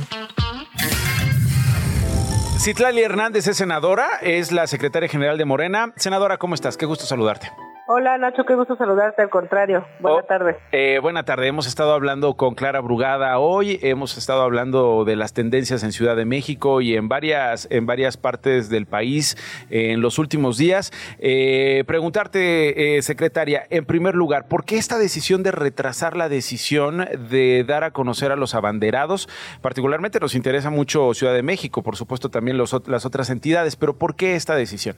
[2.59, 5.93] Citlali Hernández es senadora, es la secretaria general de Morena.
[5.97, 6.77] Senadora, ¿cómo estás?
[6.77, 7.51] Qué gusto saludarte.
[7.85, 9.85] Hola Nacho, qué gusto saludarte, al contrario.
[9.99, 10.55] Buenas tardes.
[10.71, 15.33] Eh, buena tarde, hemos estado hablando con Clara Brugada hoy, hemos estado hablando de las
[15.33, 19.35] tendencias en Ciudad de México y en varias, en varias partes del país
[19.69, 20.93] eh, en los últimos días.
[21.19, 27.05] Eh, preguntarte, eh, secretaria, en primer lugar, ¿por qué esta decisión de retrasar la decisión
[27.29, 29.27] de dar a conocer a los abanderados?
[29.61, 33.97] Particularmente nos interesa mucho Ciudad de México, por supuesto también los las otras entidades, pero
[33.97, 34.95] ¿por qué esta decisión?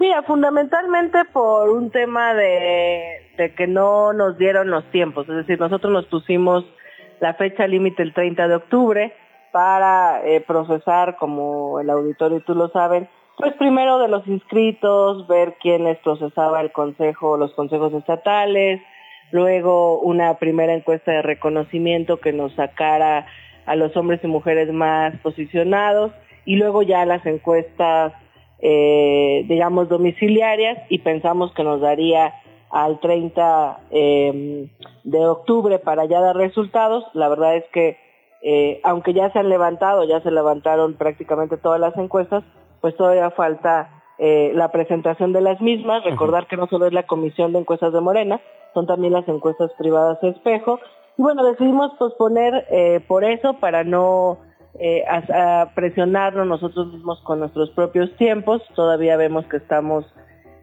[0.00, 5.92] Mira, fundamentalmente por un tema de, que no nos dieron los tiempos, es decir, nosotros
[5.92, 6.64] nos pusimos
[7.20, 9.12] la fecha límite el 30 de octubre
[9.52, 15.28] para eh, procesar, como el auditorio y tú lo saben, pues primero de los inscritos,
[15.28, 18.80] ver quiénes procesaba el consejo, los consejos estatales,
[19.32, 23.26] luego una primera encuesta de reconocimiento que nos sacara
[23.66, 26.10] a los hombres y mujeres más posicionados
[26.46, 28.14] y luego ya las encuestas
[28.62, 32.34] eh, digamos, domiciliarias y pensamos que nos daría
[32.70, 34.68] al 30 eh,
[35.04, 37.04] de octubre para ya dar resultados.
[37.14, 37.98] La verdad es que,
[38.42, 42.44] eh, aunque ya se han levantado, ya se levantaron prácticamente todas las encuestas,
[42.80, 46.04] pues todavía falta eh, la presentación de las mismas.
[46.04, 48.40] Recordar que no solo es la Comisión de Encuestas de Morena,
[48.74, 50.78] son también las encuestas privadas espejo.
[51.16, 54.38] Y bueno, decidimos posponer eh, por eso, para no
[54.78, 58.62] eh, a, a presionarnos nosotros mismos con nuestros propios tiempos.
[58.74, 60.04] Todavía vemos que estamos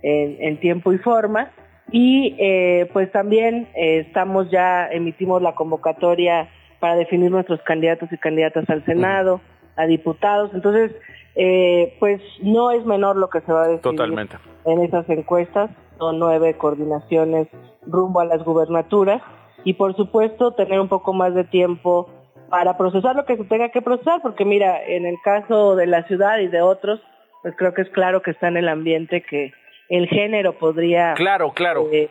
[0.01, 1.51] en, en tiempo y forma.
[1.91, 8.17] Y eh, pues también eh, estamos ya, emitimos la convocatoria para definir nuestros candidatos y
[8.17, 9.39] candidatas al Senado,
[9.77, 10.51] a diputados.
[10.53, 10.91] Entonces,
[11.35, 14.37] eh, pues no es menor lo que se va a Totalmente.
[14.65, 15.69] en esas encuestas.
[15.97, 17.47] Son nueve coordinaciones
[17.85, 19.21] rumbo a las gubernaturas.
[19.63, 22.09] Y por supuesto, tener un poco más de tiempo
[22.49, 26.03] para procesar lo que se tenga que procesar, porque mira, en el caso de la
[26.03, 27.01] ciudad y de otros,
[27.41, 29.53] pues creo que es claro que está en el ambiente que
[29.89, 31.87] el género podría Claro, claro.
[31.91, 32.09] eh,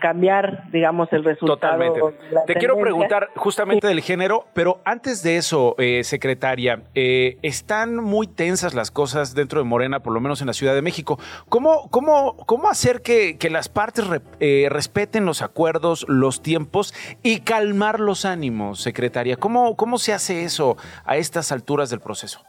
[0.00, 1.56] cambiar, digamos, el resultado.
[1.82, 2.00] Totalmente.
[2.46, 8.28] Te quiero preguntar justamente del género, pero antes de eso, eh, secretaria, eh, están muy
[8.28, 11.18] tensas las cosas dentro de Morena, por lo menos en la Ciudad de México.
[11.48, 16.94] ¿Cómo, cómo, cómo hacer que, que las partes re- eh, respeten los acuerdos, los tiempos
[17.24, 19.36] y calmar los ánimos, secretaria?
[19.36, 22.40] ¿Cómo, ¿Cómo se hace eso a estas alturas del proceso?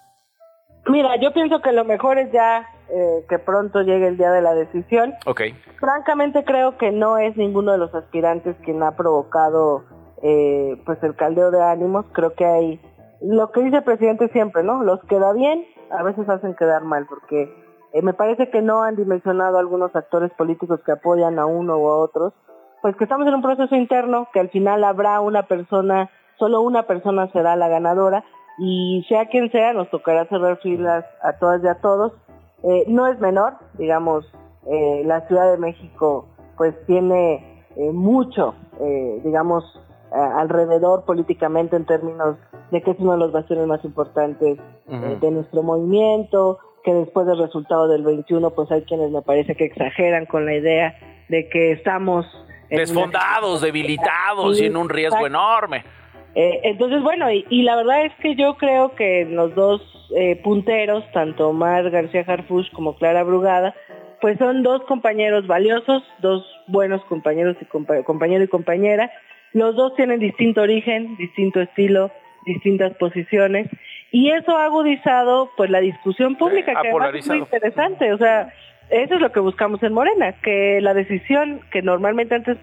[0.88, 4.41] Mira, yo pienso que lo mejor es ya eh, que pronto llegue el día de
[4.41, 5.13] la decisión.
[5.25, 5.41] Ok.
[5.80, 9.84] Francamente creo que no es ninguno de los aspirantes quien ha provocado
[10.21, 12.06] eh, pues el caldeo de ánimos.
[12.13, 12.82] Creo que hay
[13.21, 14.84] lo que dice el presidente siempre, ¿no?
[14.84, 17.54] Los queda bien, a veces hacen quedar mal, porque
[17.93, 21.89] eh, me parece que no han dimensionado algunos actores políticos que apoyan a uno o
[21.91, 22.34] a otros,
[22.82, 26.84] pues que estamos en un proceso interno, que al final habrá una persona, solo una
[26.84, 28.23] persona será la ganadora,
[28.58, 32.13] y sea quien sea, nos tocará cerrar filas a todas y a todos.
[32.63, 34.26] Eh, no es menor, digamos,
[34.67, 39.63] eh, la Ciudad de México pues tiene eh, mucho, eh, digamos,
[40.12, 42.36] a- alrededor políticamente en términos
[42.72, 44.60] de que es uno de los bastiones más importantes
[44.91, 49.56] eh, de nuestro movimiento, que después del resultado del 21 pues hay quienes me parece
[49.56, 50.95] que exageran con la idea
[51.30, 52.26] de que estamos
[52.72, 55.84] una- Desfondados, debilitados Sí, y en un riesgo enorme.
[56.36, 59.82] Eh, entonces, bueno, y, y la verdad es que yo creo que los dos
[60.15, 63.74] eh, punteros, tanto Omar García Harfush como Clara Brugada,
[64.22, 69.12] pues son dos compañeros valiosos, dos buenos compañeros y compa- compañero y compañera.
[69.54, 72.12] Los dos tienen distinto origen, distinto estilo,
[72.46, 73.68] distintas posiciones,
[74.12, 78.13] y eso ha agudizado pues la discusión pública, ha que además es muy interesante.
[78.13, 78.54] O sea,
[78.89, 82.58] eso es lo que buscamos en Morena, que la decisión que normalmente antes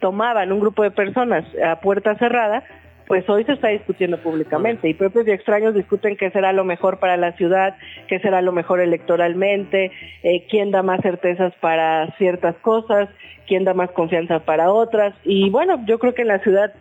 [0.00, 2.64] tomaban un grupo de personas a puerta cerrada,
[3.06, 6.98] pues hoy se está discutiendo públicamente y propios y extraños discuten qué será lo mejor
[6.98, 7.76] para la ciudad,
[8.08, 13.08] qué será lo mejor electoralmente, eh, quién da más certezas para ciertas cosas,
[13.46, 15.14] quién da más confianza para otras.
[15.24, 16.72] Y bueno, yo creo que en la ciudad,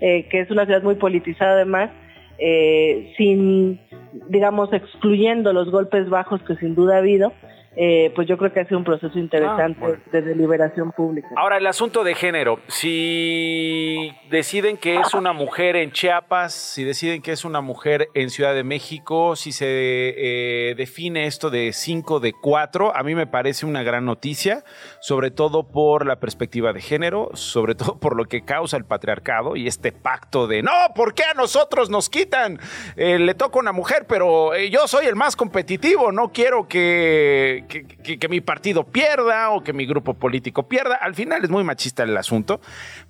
[0.00, 1.90] eh, que es una ciudad muy politizada además,
[2.38, 3.80] eh, sin,
[4.28, 7.32] digamos, excluyendo los golpes bajos que sin duda ha habido,
[7.76, 9.98] eh, pues yo creo que ha sido un proceso interesante Ah, bueno.
[10.12, 11.28] de deliberación pública.
[11.36, 12.58] Ahora, el asunto de género.
[12.68, 18.30] Si deciden que es una mujer en Chiapas, si deciden que es una mujer en
[18.30, 23.26] Ciudad de México, si se eh, define esto de 5 de 4, a mí me
[23.26, 24.64] parece una gran noticia,
[25.00, 29.56] sobre todo por la perspectiva de género, sobre todo por lo que causa el patriarcado
[29.56, 32.58] y este pacto de, no, ¿por qué a nosotros nos quitan?
[32.96, 36.68] Eh, le toca a una mujer, pero eh, yo soy el más competitivo, no quiero
[36.68, 40.96] que, que, mi partido pierda o que mi grupo político pierda.
[40.96, 42.60] Al final es muy machista el asunto,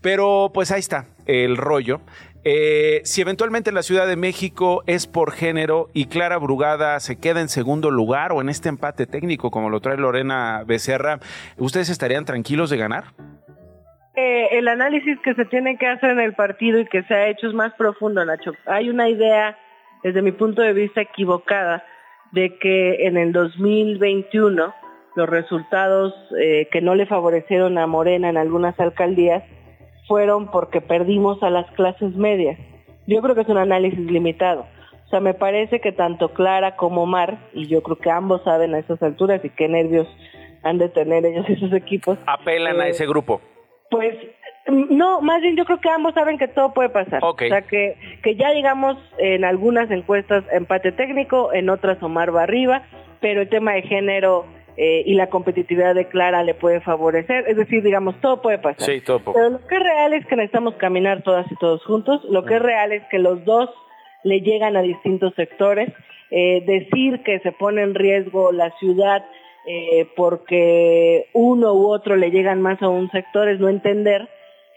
[0.01, 2.01] pero pues ahí está el rollo.
[2.45, 7.41] Eh, si eventualmente la Ciudad de México es por género y Clara Brugada se queda
[7.41, 11.21] en segundo lugar o en este empate técnico como lo trae Lorena Becerra,
[11.57, 13.05] ¿ustedes estarían tranquilos de ganar?
[14.15, 17.29] Eh, el análisis que se tiene que hacer en el partido y que se ha
[17.29, 18.53] hecho es más profundo, Nacho.
[18.67, 19.57] Hay una idea,
[20.03, 21.85] desde mi punto de vista, equivocada
[22.33, 24.75] de que en el 2021
[25.15, 29.43] los resultados eh, que no le favorecieron a Morena en algunas alcaldías
[30.09, 32.59] fueron porque perdimos a las clases medias.
[33.07, 34.67] Yo creo que es un análisis limitado.
[35.07, 38.75] O sea, me parece que tanto Clara como Mar, y yo creo que ambos saben
[38.75, 40.09] a esas alturas y qué nervios
[40.63, 43.41] han de tener ellos y sus equipos, Apelan a Eh, ese grupo.
[43.91, 44.15] pues
[44.69, 47.21] no, más bien yo creo que ambos saben que todo puede pasar.
[47.23, 52.45] O sea, que, que ya llegamos en algunas encuestas empate técnico, en otras Omar va
[52.45, 52.83] arriba,
[53.21, 54.47] pero el tema de género
[54.77, 57.45] eh, y la competitividad de Clara le puede favorecer.
[57.49, 58.89] Es decir, digamos, todo puede pasar.
[58.89, 59.35] Sí, todo poco.
[59.35, 62.23] Pero lo que es real es que necesitamos caminar todas y todos juntos.
[62.29, 63.69] Lo que es real es que los dos
[64.23, 65.93] le llegan a distintos sectores.
[66.31, 69.23] Eh, decir que se pone en riesgo la ciudad
[69.67, 74.29] eh, porque uno u otro le llegan más a un sector es no entender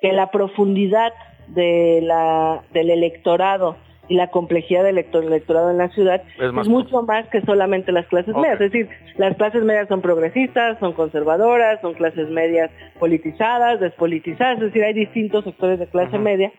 [0.01, 1.13] que la profundidad
[1.47, 3.77] de la, del electorado
[4.07, 6.21] y la complejidad del elector- electorado en la ciudad
[6.63, 8.61] Es mucho más que solamente las clases medias.
[8.61, 12.69] Es decir, las clases medias son progresistas, son conservadoras, son clases medias
[12.99, 16.51] politizadas, despolitizadas, es decir, hay distintos sectores de clase media.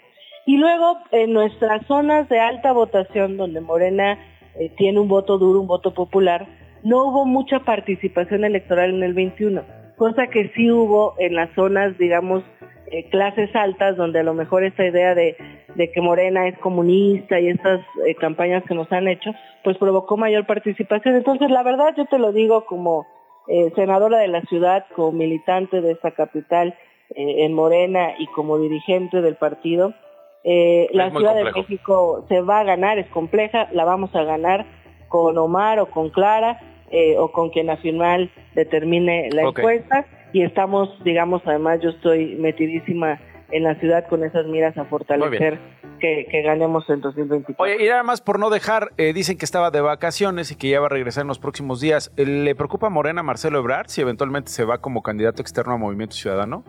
[0.44, 4.18] Y luego, en nuestras zonas de alta votación, donde Morena
[4.58, 6.46] eh, tiene un voto duro, un voto popular,
[6.82, 9.62] no hubo mucha participación electoral en el 21,
[9.96, 12.42] cosa que sí hubo en las zonas, digamos,
[12.90, 15.36] eh, clases altas, donde a lo mejor esta idea de,
[15.74, 19.30] de que Morena es comunista y estas eh, campañas que nos han hecho,
[19.64, 21.16] pues provocó mayor participación.
[21.16, 23.06] Entonces, la verdad, yo te lo digo como
[23.48, 26.74] eh, senadora de la ciudad, como militante de esta capital
[27.14, 29.94] eh, en Morena y como dirigente del partido,
[30.42, 31.44] eh, la Ciudad de.
[31.44, 34.64] México se va a ganar, es compleja, la vamos a ganar
[35.08, 36.60] con Omar o con Clara
[36.90, 42.36] eh, o con quien al final determine la encuesta y estamos, digamos, además yo estoy
[42.36, 43.20] metidísima
[43.50, 45.58] en la ciudad con esas miras a fortalecer
[46.00, 47.62] que, que ganemos en 2024.
[47.62, 50.68] Oye, y nada más por no dejar, eh, dicen que estaba de vacaciones y que
[50.68, 52.12] ya va a regresar en los próximos días.
[52.16, 56.16] ¿Le preocupa a Morena Marcelo Ebrard si eventualmente se va como candidato externo a Movimiento
[56.16, 56.64] Ciudadano?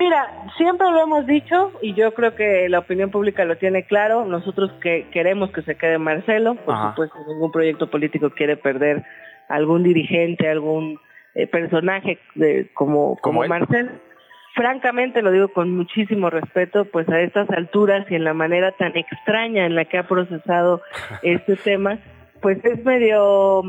[0.00, 4.24] Mira, siempre lo hemos dicho y yo creo que la opinión pública lo tiene claro.
[4.24, 6.88] Nosotros que queremos que se quede Marcelo, por Ajá.
[6.90, 9.04] supuesto, ningún proyecto político quiere perder
[9.50, 10.98] algún dirigente, algún
[11.34, 13.44] eh, personaje de- como, Como.
[13.46, 13.90] Marcelo.
[14.54, 18.96] Francamente, lo digo con muchísimo respeto, pues a estas alturas y en la manera tan
[18.96, 20.80] extraña en la que ha procesado
[21.22, 21.98] este tema,
[22.40, 23.62] pues es medio,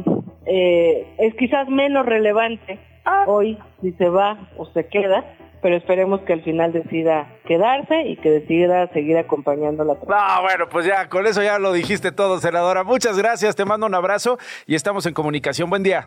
[0.45, 2.79] eh, es quizás menos relevante
[3.27, 5.23] hoy si se va o se queda,
[5.62, 10.68] pero esperemos que al final decida quedarse y que decida seguir acompañando la Ah, bueno,
[10.70, 12.84] pues ya, con eso ya lo dijiste todo, senadora.
[12.84, 15.70] Muchas gracias, te mando un abrazo y estamos en comunicación.
[15.70, 16.05] Buen día.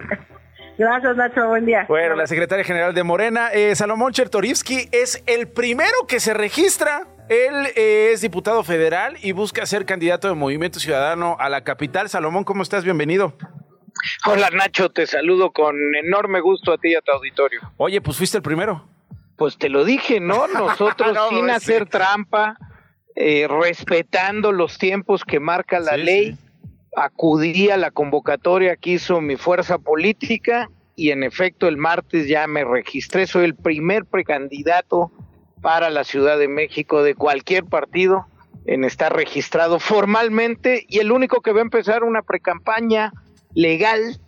[0.77, 1.87] Gracias, Nacho, buen día.
[1.89, 7.07] Bueno, la secretaria general de Morena, eh, Salomón Chertorivsky, es el primero que se registra.
[7.29, 12.09] Él eh, es diputado federal y busca ser candidato de Movimiento Ciudadano a la capital.
[12.09, 12.83] Salomón, ¿cómo estás?
[12.83, 13.35] Bienvenido.
[14.27, 17.61] Hola Nacho, te saludo con enorme gusto a ti y a tu auditorio.
[17.77, 18.94] Oye, pues fuiste el primero.
[19.37, 20.47] Pues te lo dije, ¿no?
[20.55, 21.51] Nosotros No, sin sí.
[21.51, 22.57] hacer trampa,
[23.17, 26.39] eh, respetando los tiempos que marca la Sí, ley,
[26.97, 32.47] acudí a la convocatoria que hizo mi fuerza política y en efecto el martes ya
[32.47, 35.11] me registré, soy el primer precandidato
[35.61, 38.27] para la Ciudad de México de cualquier partido
[38.67, 43.13] en estar registrado formalmente y el único que va a empezar una precampaña
[43.55, 44.21] legal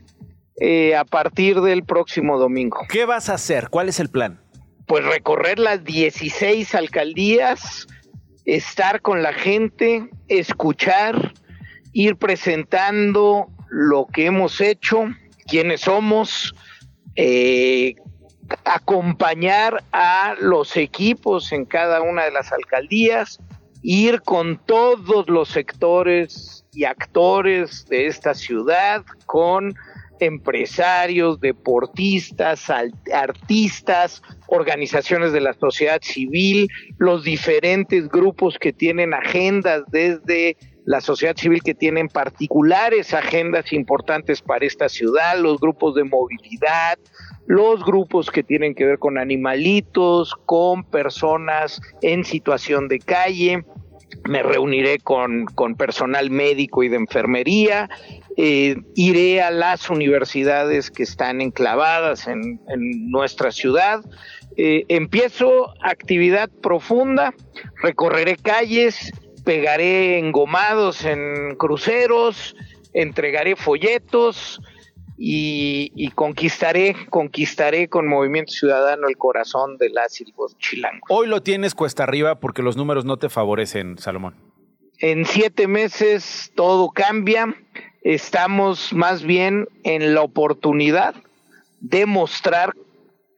[0.60, 2.78] eh, a partir del próximo domingo.
[2.88, 3.68] ¿Qué vas a hacer?
[3.70, 4.40] ¿Cuál es el plan?
[4.86, 7.86] Pues recorrer las 16 alcaldías,
[8.44, 11.34] estar con la gente, escuchar,
[11.92, 15.06] ir presentando lo que hemos hecho,
[15.46, 16.54] quiénes somos,
[17.16, 17.96] eh,
[18.64, 23.40] acompañar a los equipos en cada una de las alcaldías,
[23.82, 29.74] ir con todos los sectores y actores de esta ciudad, con
[30.20, 32.70] empresarios, deportistas,
[33.12, 40.56] artistas, organizaciones de la sociedad civil, los diferentes grupos que tienen agendas desde
[40.86, 46.96] la sociedad civil que tienen particulares agendas importantes para esta ciudad, los grupos de movilidad,
[47.46, 53.64] los grupos que tienen que ver con animalitos, con personas en situación de calle.
[54.28, 55.46] Me reuniré con,
[55.76, 57.88] personal médico y de enfermería,
[58.36, 62.60] eh, iré a las universidades que están enclavadas en,
[63.10, 64.04] nuestra ciudad.
[64.56, 67.34] Eh, empiezo actividad profunda,
[67.82, 69.12] recorreré calles,
[69.44, 72.56] pegaré engomados en cruceros,
[72.92, 74.60] entregaré folletos,
[75.18, 80.26] y, conquistaré, conquistaré con Movimiento Ciudadano el corazón de las y
[80.58, 81.06] chilango.
[81.08, 84.34] Hoy lo tienes cuesta arriba porque los números no te favorecen, Salomón.
[84.98, 87.54] En siete meses todo cambia.
[88.02, 91.14] Estamos más bien en la oportunidad
[91.80, 92.74] de mostrar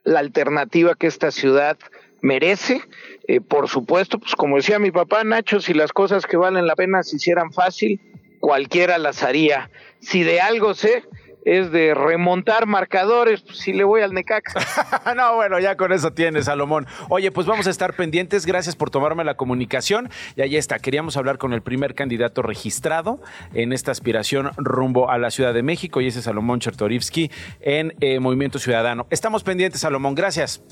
[0.04, 1.78] la alternativa que esta ciudad
[2.20, 2.82] merece.
[3.26, 6.76] Eh, por supuesto, pues como decía mi papá Nacho, si las cosas que valen la
[6.76, 8.00] pena se hicieran fácil,
[8.40, 9.70] cualquiera las haría.
[10.00, 11.04] Si de algo sé,
[11.48, 15.14] es de remontar marcadores, pues, si le voy al Necaxa.
[15.16, 16.86] no, bueno, ya con eso tienes, Salomón.
[17.08, 18.44] Oye, pues vamos a estar pendientes.
[18.44, 20.10] Gracias por tomarme la comunicación.
[20.36, 23.20] Y ahí está, queríamos hablar con el primer candidato registrado
[23.54, 27.30] en esta aspiración rumbo a la Ciudad de México, y ese es Salomón Chertorivsky
[27.60, 29.06] en eh, Movimiento Ciudadano.
[29.08, 30.14] Estamos pendientes, Salomón.
[30.14, 30.62] Gracias.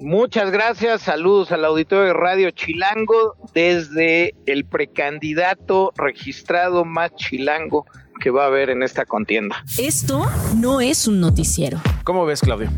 [0.00, 7.86] Muchas gracias, saludos al auditorio de Radio Chilango desde el precandidato registrado más chilango
[8.20, 9.64] que va a haber en esta contienda.
[9.78, 10.24] Esto
[10.56, 11.80] no es un noticiero.
[12.04, 12.70] ¿Cómo ves, Claudio?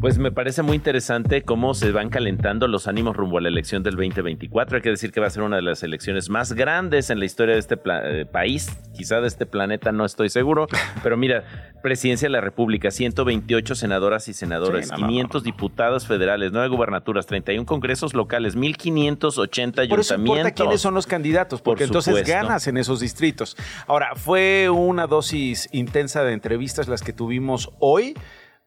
[0.00, 3.82] Pues me parece muy interesante cómo se van calentando los ánimos rumbo a la elección
[3.82, 4.76] del 2024.
[4.76, 7.24] Hay que decir que va a ser una de las elecciones más grandes en la
[7.24, 10.68] historia de este eh, país, quizá de este planeta, no estoy seguro.
[11.02, 17.26] Pero mira, presidencia de la República, 128 senadoras y senadores, 500 diputados federales, 9 gubernaturas,
[17.26, 19.88] 31 congresos locales, 1580 ayuntamientos.
[19.88, 23.56] Por eso importa quiénes son los candidatos, porque entonces ganas en esos distritos.
[23.88, 28.14] Ahora, fue una dosis intensa de entrevistas las que tuvimos hoy.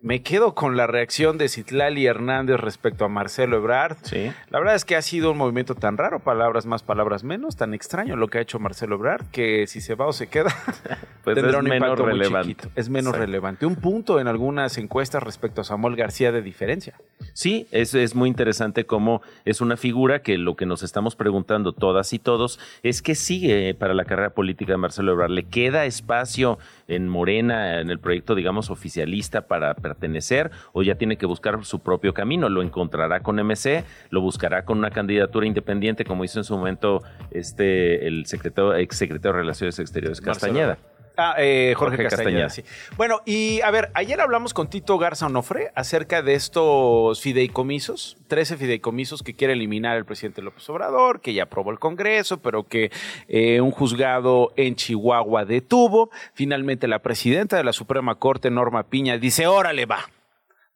[0.03, 3.97] Me quedo con la reacción de Citlali Hernández respecto a Marcelo Ebrard.
[4.01, 4.31] Sí.
[4.49, 7.75] La verdad es que ha sido un movimiento tan raro, palabras más, palabras menos, tan
[7.75, 10.49] extraño lo que ha hecho Marcelo Ebrard, que si se va o se queda,
[11.23, 12.67] pues tendrá un menos relevante.
[12.75, 13.67] Es menos relevante.
[13.67, 16.95] Un punto en algunas encuestas respecto a Samuel García de diferencia.
[17.33, 21.73] Sí, es, es muy interesante cómo es una figura que lo que nos estamos preguntando
[21.73, 25.29] todas y todos es que sigue para la carrera política de Marcelo Ebrard.
[25.29, 26.57] ¿Le queda espacio
[26.95, 31.79] en Morena, en el proyecto, digamos, oficialista para pertenecer o ya tiene que buscar su
[31.79, 32.49] propio camino?
[32.49, 33.83] ¿Lo encontrará con MC?
[34.09, 38.97] ¿Lo buscará con una candidatura independiente, como hizo en su momento este el secretario, ex
[38.97, 40.77] secretario de Relaciones Exteriores Castañeda?
[41.21, 42.49] Ah, eh, Jorge, Castañeda.
[42.49, 42.63] sí.
[42.97, 48.57] Bueno, y a ver, ayer hablamos con Tito Garza Onofre acerca de estos fideicomisos, 13
[48.57, 52.91] fideicomisos que quiere eliminar el presidente López Obrador, que ya aprobó el Congreso, pero que
[53.27, 56.09] eh, un juzgado en Chihuahua detuvo.
[56.33, 60.09] Finalmente la presidenta de la Suprema Corte, Norma Piña, dice, órale, va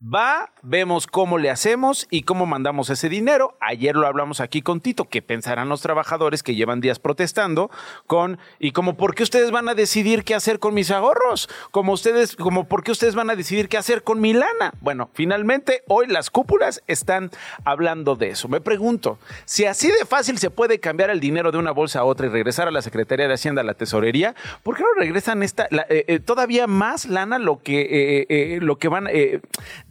[0.03, 3.57] Va, vemos cómo le hacemos y cómo mandamos ese dinero.
[3.61, 7.71] Ayer lo hablamos aquí con Tito, ¿qué pensarán los trabajadores que llevan días protestando
[8.05, 11.93] con y como por qué ustedes van a decidir qué hacer con mis ahorros, como
[11.93, 14.73] ustedes, como por qué ustedes van a decidir qué hacer con mi lana.
[14.81, 17.31] Bueno, finalmente hoy las cúpulas están
[17.63, 18.49] hablando de eso.
[18.49, 22.03] Me pregunto, si así de fácil se puede cambiar el dinero de una bolsa a
[22.03, 25.41] otra y regresar a la Secretaría de Hacienda, a la Tesorería, ¿por qué no regresan
[25.41, 29.07] esta eh, eh, todavía más lana lo que eh, lo que van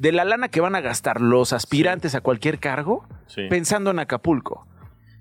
[0.04, 3.06] de la lana que van a gastar los aspirantes a cualquier cargo
[3.48, 4.66] pensando en Acapulco.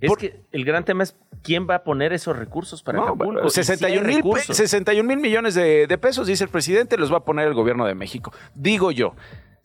[0.02, 3.50] Es que el gran tema es quién va a poner esos recursos para Acapulco.
[3.50, 7.86] 61 mil millones de, de, pesos, dice el presidente, los va a poner el gobierno
[7.86, 8.34] de México.
[8.56, 9.16] Digo yo,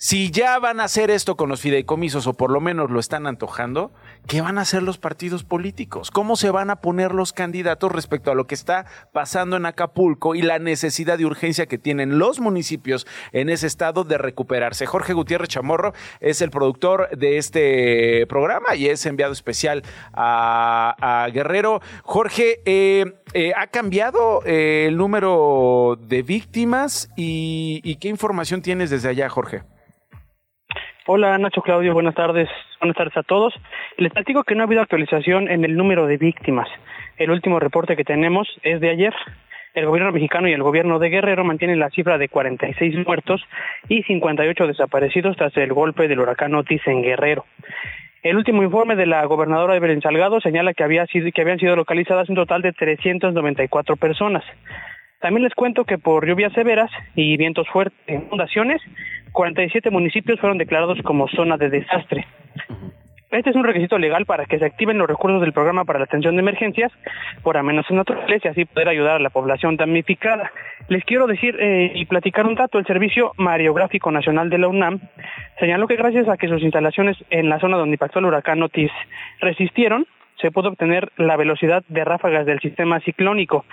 [0.00, 3.26] si ya van a hacer esto con los fideicomisos o por lo menos lo están
[3.26, 3.90] antojando,
[4.28, 6.12] ¿qué van a hacer los partidos políticos?
[6.12, 10.36] ¿Cómo se van a poner los candidatos respecto a lo que está pasando en Acapulco
[10.36, 14.86] y la necesidad de urgencia que tienen los municipios en ese estado de recuperarse?
[14.86, 19.82] Jorge Gutiérrez Chamorro es el productor de este programa y es enviado especial
[20.12, 21.82] a, Guerrero.
[22.04, 28.90] Jorge, eh, eh, ¿ha cambiado eh, el número de víctimas y, y qué información tienes
[28.90, 29.64] desde allá, Jorge?
[31.10, 32.50] Hola Nacho Claudio, buenas tardes.
[32.80, 33.54] Buenas tardes a todos.
[33.96, 36.68] Les platico que no ha habido actualización en el número de víctimas.
[37.16, 39.14] El último reporte que tenemos es de ayer.
[39.72, 43.42] El gobierno mexicano y el gobierno de Guerrero mantienen la cifra de 46 muertos
[43.88, 47.46] y 58 desaparecidos tras el golpe del huracán Otis en Guerrero.
[48.22, 51.74] El último informe de la gobernadora Evelyn Salgado señala que, había sido, que habían sido
[51.74, 54.44] localizadas un total de 394 personas.
[55.20, 58.80] También les cuento que por lluvias severas y vientos fuertes e inundaciones,
[59.32, 62.26] 47 municipios fueron declarados como zona de desastre.
[63.30, 66.06] Este es un requisito legal para que se activen los recursos del programa para la
[66.06, 66.90] atención de emergencias
[67.42, 70.50] por amenazas naturales y así poder ayudar a la población damnificada.
[70.88, 72.78] Les quiero decir eh, y platicar un dato.
[72.78, 75.00] El Servicio Mariográfico Nacional de la UNAM
[75.60, 78.90] señaló que gracias a que sus instalaciones en la zona donde impactó el huracán Otis
[79.40, 80.06] resistieron,
[80.40, 83.66] se pudo obtener la velocidad de ráfagas del sistema ciclónico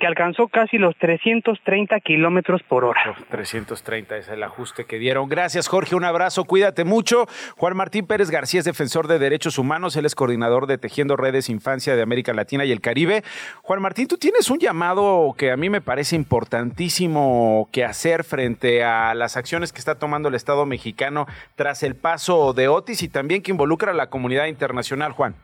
[0.00, 3.14] que alcanzó casi los 330 kilómetros por hora.
[3.28, 5.28] 330 es el ajuste que dieron.
[5.28, 5.94] Gracias, Jorge.
[5.94, 6.44] Un abrazo.
[6.44, 7.26] Cuídate mucho.
[7.56, 9.94] Juan Martín Pérez García es defensor de derechos humanos.
[9.96, 13.22] Él es coordinador de Tejiendo Redes Infancia de América Latina y el Caribe.
[13.62, 18.82] Juan Martín, tú tienes un llamado que a mí me parece importantísimo que hacer frente
[18.82, 21.26] a las acciones que está tomando el Estado mexicano
[21.56, 25.34] tras el paso de Otis y también que involucra a la comunidad internacional, Juan.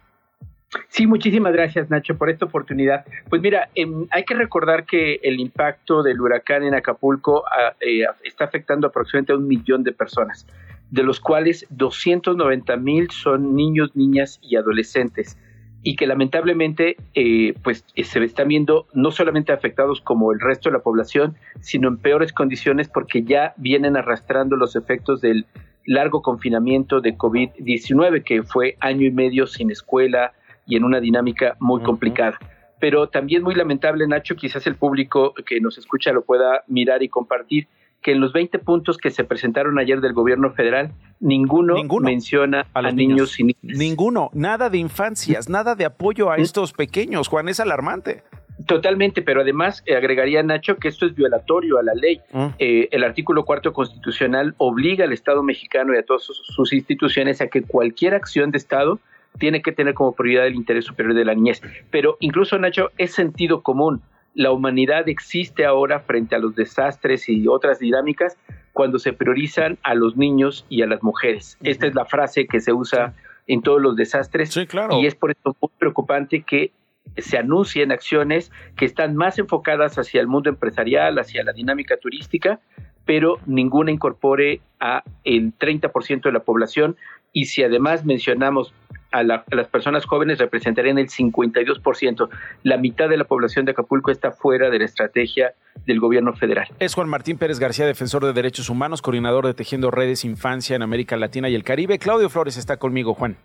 [0.89, 3.05] Sí, muchísimas gracias Nacho por esta oportunidad.
[3.29, 8.05] Pues mira, em, hay que recordar que el impacto del huracán en Acapulco ah, eh,
[8.25, 10.47] está afectando aproximadamente a un millón de personas,
[10.91, 15.39] de los cuales 290 mil son niños, niñas y adolescentes
[15.83, 20.69] y que lamentablemente eh, pues eh, se están viendo no solamente afectados como el resto
[20.69, 25.47] de la población, sino en peores condiciones porque ya vienen arrastrando los efectos del
[25.85, 30.33] largo confinamiento de COVID-19, que fue año y medio sin escuela,
[30.67, 32.39] y en una dinámica muy complicada.
[32.79, 37.09] Pero también muy lamentable, Nacho, quizás el público que nos escucha lo pueda mirar y
[37.09, 37.69] compartir,
[38.03, 42.83] que en los 20 puntos que se presentaron ayer del gobierno federal, ninguno, menciona a,
[42.83, 43.41] los niños.
[43.41, 43.79] y niñas.
[43.79, 48.23] Ninguno, nada de infancias, nada de apoyo a estos pequeños, Juan, es alarmante.
[48.65, 52.21] Totalmente, pero además eh, agregaría Nacho que esto es violatorio a la ley.
[52.59, 57.49] Eh, el artículo cuarto constitucional obliga al Estado mexicano y a todas sus, instituciones a
[57.49, 58.99] que cualquier acción de Estado
[59.39, 61.63] tiene que tener como prioridad el interés superior de la niñez.
[61.91, 64.03] Pero incluso, Nacho, es sentido común.
[64.35, 68.37] La humanidad existe ahora frente a los desastres y otras dinámicas
[68.73, 71.57] cuando se priorizan a los niños y a las mujeres.
[71.63, 73.15] Esta es la frase que se usa
[73.47, 76.73] en todos los desastres y es por eso muy preocupante que
[77.17, 82.61] se anuncien acciones que están más enfocadas hacia el mundo empresarial, hacia la dinámica turística,
[83.05, 86.97] pero ninguna incorpore a el 30% de la población
[87.33, 88.75] y si además mencionamos
[89.19, 92.29] a, las personas jóvenes representarían el 52%.
[92.63, 95.55] La mitad de la población de Acapulco está fuera de la estrategia
[95.87, 96.69] del gobierno federal.
[96.79, 100.83] Es Juan Martín Pérez García, defensor de derechos humanos, coordinador de Tejiendo Redes Infancia en
[100.83, 101.99] América Latina y el Caribe.
[101.99, 103.37] Claudio Flores está conmigo, Juan.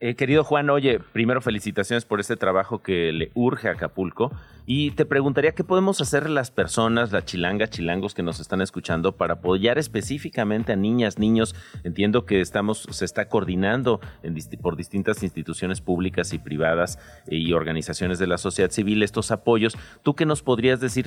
[0.00, 4.32] Eh, querido Juan, oye, primero felicitaciones por este trabajo que le urge a Acapulco.
[4.66, 9.12] Y te preguntaría qué podemos hacer las personas, las chilangas, chilangos que nos están escuchando
[9.12, 11.54] para apoyar específicamente a niñas, niños.
[11.82, 14.00] Entiendo que estamos, se está coordinando
[14.62, 16.98] por distintas instituciones públicas y privadas
[17.28, 19.76] y organizaciones de la sociedad civil estos apoyos.
[20.02, 21.04] ¿Tú qué nos podrías decir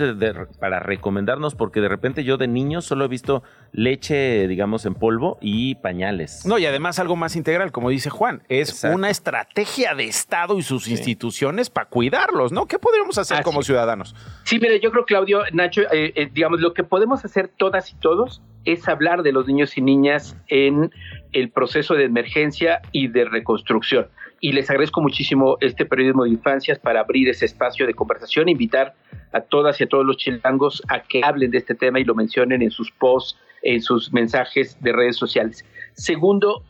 [0.59, 1.55] para recomendarnos?
[1.55, 3.41] Porque de repente yo de niño solo he visto
[3.71, 6.45] leche, digamos, en polvo y pañales.
[6.45, 10.61] No, y además algo más integral, como dice Juan, es una estrategia de Estado y
[10.61, 12.67] sus instituciones para cuidarlos, ¿no?
[12.67, 14.15] ¿Qué podríamos hacer como ciudadanos?
[14.43, 17.95] Sí, mire, yo creo, Claudio, Nacho, eh, eh, digamos, lo que podemos hacer todas y
[17.95, 20.91] todos es hablar de los niños y niñas en
[21.31, 24.07] el proceso de emergencia y de reconstrucción.
[24.39, 28.93] Y les agradezco muchísimo este periodismo de infancias para abrir ese espacio de conversación, invitar
[29.31, 32.13] a todas y a todos los chilangos a que hablen de este tema y lo
[32.13, 35.65] mencionen en sus posts, en sus mensajes de redes sociales.
[35.93, 36.63] Segundo,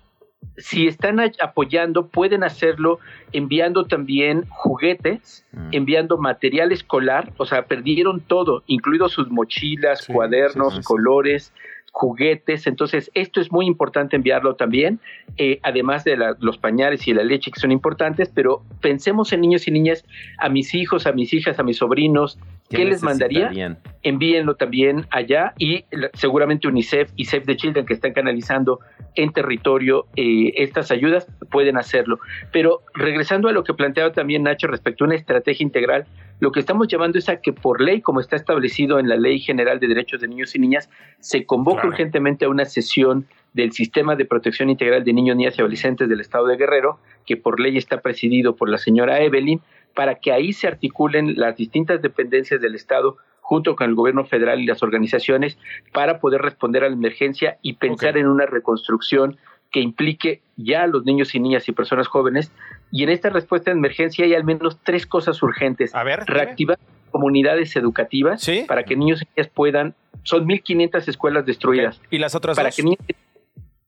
[0.58, 3.00] si están apoyando, pueden hacerlo
[3.32, 5.70] enviando también juguetes, mm.
[5.72, 11.54] enviando material escolar, o sea, perdieron todo, incluidos sus mochilas, cuadernos, colores,
[11.92, 12.68] juguetes.
[12.68, 15.00] Entonces, esto es muy importante enviarlo también,
[15.38, 19.68] eh, además de los pañales y la leche que son importantes, pero pensemos en niños
[19.68, 20.06] y niñas,
[20.38, 22.38] a mis hijos, a mis hijas, a mis sobrinos,
[22.70, 23.78] ¿qué, les mandaría?
[24.04, 28.80] Envíenlo también allá y seguramente UNICEF y Save the Children que están canalizando
[29.16, 32.20] en territorio eh, estas ayudas pueden hacerlo.
[32.52, 36.06] Pero regresando a lo que planteaba también Nacho respecto a una estrategia integral,
[36.40, 39.40] lo que estamos llamando es a que por ley, como está establecido en la Ley
[39.40, 40.90] General de Derechos de Niños y Niñas,
[41.20, 45.62] se convoque urgentemente a una sesión del Sistema de Protección Integral de Niños, Niñas y
[45.62, 49.62] Adolescentes del Estado de Guerrero, que por ley está presidido por la señora Evelyn,
[49.98, 54.60] para que ahí se articulen las distintas dependencias del Estado junto con el gobierno federal
[54.60, 55.58] y las organizaciones
[55.92, 59.38] para poder responder a la emergencia y pensar en una reconstrucción
[59.72, 62.52] que implique ya a los niños y niñas y personas jóvenes.
[62.92, 65.96] Y en esta respuesta de emergencia hay al menos tres cosas urgentes.
[65.96, 66.20] A ver.
[66.28, 66.78] Reactivar
[67.10, 72.00] comunidades educativas para que niños y niñas puedan, son 1.500 escuelas destruidas.
[72.12, 72.76] ¿Y las otras Para dos?
[72.76, 73.00] que niños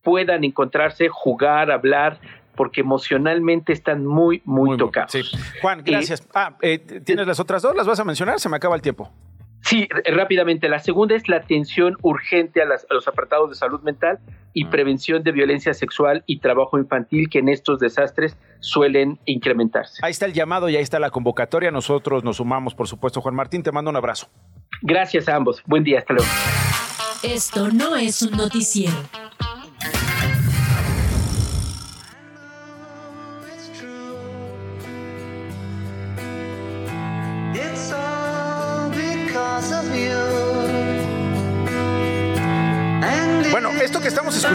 [0.02, 2.20] puedan encontrarse, jugar, hablar,
[2.56, 5.14] porque emocionalmente están muy, muy, tocados.
[5.62, 6.28] Juan, gracias.
[6.34, 7.76] ah, eh, ¿tienes las otras dos?
[7.76, 8.40] ¿Las vas a mencionar?
[8.40, 9.12] Se me acaba el tiempo.
[9.62, 10.70] Sí, rápidamente.
[10.70, 14.20] La segunda es la atención urgente a, las- a los apartados de salud mental
[14.54, 20.00] y prevención de violencia sexual y trabajo infantil que en estos desastres suelen incrementarse.
[20.02, 21.72] Ahí está el llamado y ahí está la convocatoria.
[21.72, 23.20] Nosotros nos sumamos, por supuesto.
[23.22, 24.30] Juan Martín, te mando un abrazo.
[24.82, 25.62] Gracias a ambos.
[25.66, 26.00] Buen día.
[26.00, 26.30] Hasta luego.
[27.22, 28.94] Esto no es un noticiero.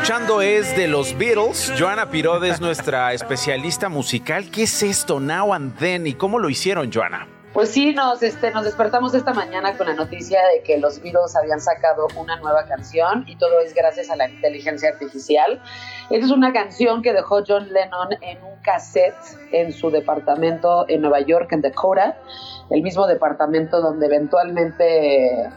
[0.04, 1.72] Escuchando es de los Beatles.
[1.78, 4.50] Joana Pirode es nuestra especialista musical.
[4.50, 6.06] ¿Qué es esto, Now and Then?
[6.06, 7.26] ¿Y cómo lo hicieron, Joana?
[7.54, 11.34] Pues sí, nos, este, nos despertamos esta mañana con la noticia de que los Beatles
[11.34, 15.62] habían sacado una nueva canción y todo es gracias a la inteligencia artificial.
[16.10, 19.14] Esta es una canción que dejó John Lennon en un cassette
[19.52, 22.18] en su departamento en Nueva York, en Dakota,
[22.68, 25.48] el mismo departamento donde eventualmente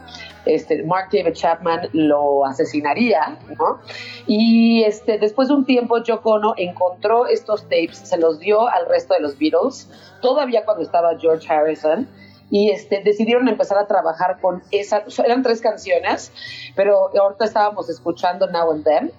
[0.46, 3.80] este, Mark David Chapman lo asesinaría, ¿no?
[4.26, 8.86] Y este, después de un tiempo, Yoko Ono encontró estos tapes, se los dio al
[8.86, 12.08] resto de los Beatles, todavía cuando estaba George Harrison,
[12.50, 16.32] y este, decidieron empezar a trabajar con esa, eran tres canciones,
[16.74, 19.12] pero ahorita estábamos escuchando Now and Then.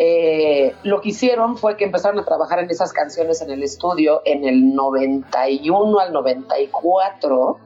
[0.00, 4.22] Eh, lo que hicieron fue que empezaron a trabajar en esas canciones en el estudio
[4.24, 7.58] en el 91 al 94.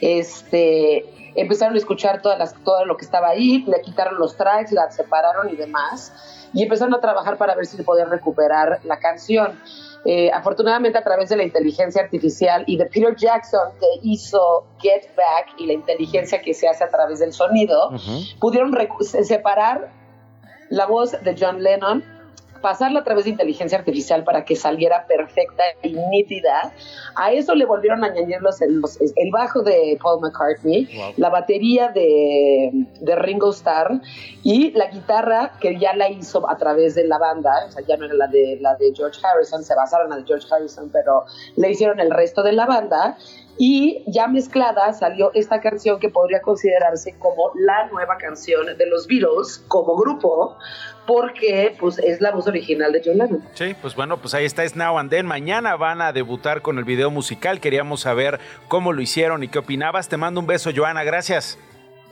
[0.00, 1.04] Este,
[1.34, 4.90] empezaron a escuchar todas las, todo lo que estaba ahí, le quitaron los tracks, la
[4.90, 6.12] separaron y demás,
[6.52, 9.60] y empezaron a trabajar para ver si podían recuperar la canción.
[10.06, 15.16] Eh, afortunadamente a través de la inteligencia artificial y de Peter Jackson que hizo Get
[15.16, 17.90] Back y la inteligencia que se hace a través del sonido,
[18.38, 19.90] pudieron separar
[20.68, 22.04] la voz de John Lennon,
[22.64, 26.72] pasarla a través de inteligencia artificial para que saliera perfecta y nítida.
[27.14, 30.88] A eso le volvieron a añadir los, los- el bajo de Paul McCartney,
[31.18, 34.00] la batería de, de Ringo Starr
[34.42, 37.98] y la guitarra que ya la hizo a través de la banda, o sea, ya
[37.98, 40.88] no era la de, la de George Harrison, se basaron en la de George Harrison,
[40.90, 41.24] pero
[41.56, 43.18] le hicieron el resto de la banda.
[43.56, 49.06] Y ya mezclada salió esta canción que podría considerarse como la nueva canción de los
[49.06, 50.56] Beatles como grupo,
[51.06, 53.44] porque pues es la voz original de John.
[53.54, 55.26] Sí, pues bueno, pues ahí está, es Now and Then.
[55.26, 57.60] Mañana van a debutar con el video musical.
[57.60, 60.08] Queríamos saber cómo lo hicieron y qué opinabas.
[60.08, 61.58] Te mando un beso, Joana, gracias.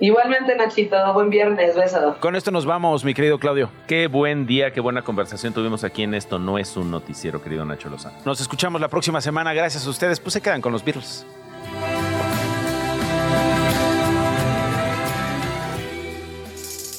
[0.00, 2.16] Igualmente, Nachito, buen viernes, beso.
[2.20, 3.70] Con esto nos vamos, mi querido Claudio.
[3.86, 6.38] Qué buen día, qué buena conversación tuvimos aquí en esto.
[6.38, 8.16] No es un noticiero, querido Nacho Lozano.
[8.24, 9.52] Nos escuchamos la próxima semana.
[9.54, 10.18] Gracias a ustedes.
[10.18, 11.24] Pues se quedan con los Beatles.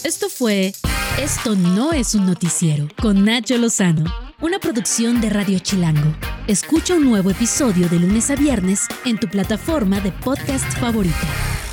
[0.03, 0.73] Esto fue
[1.21, 4.05] Esto no es un noticiero con Nacho Lozano,
[4.41, 6.13] una producción de Radio Chilango.
[6.47, 11.72] Escucha un nuevo episodio de lunes a viernes en tu plataforma de podcast favorita.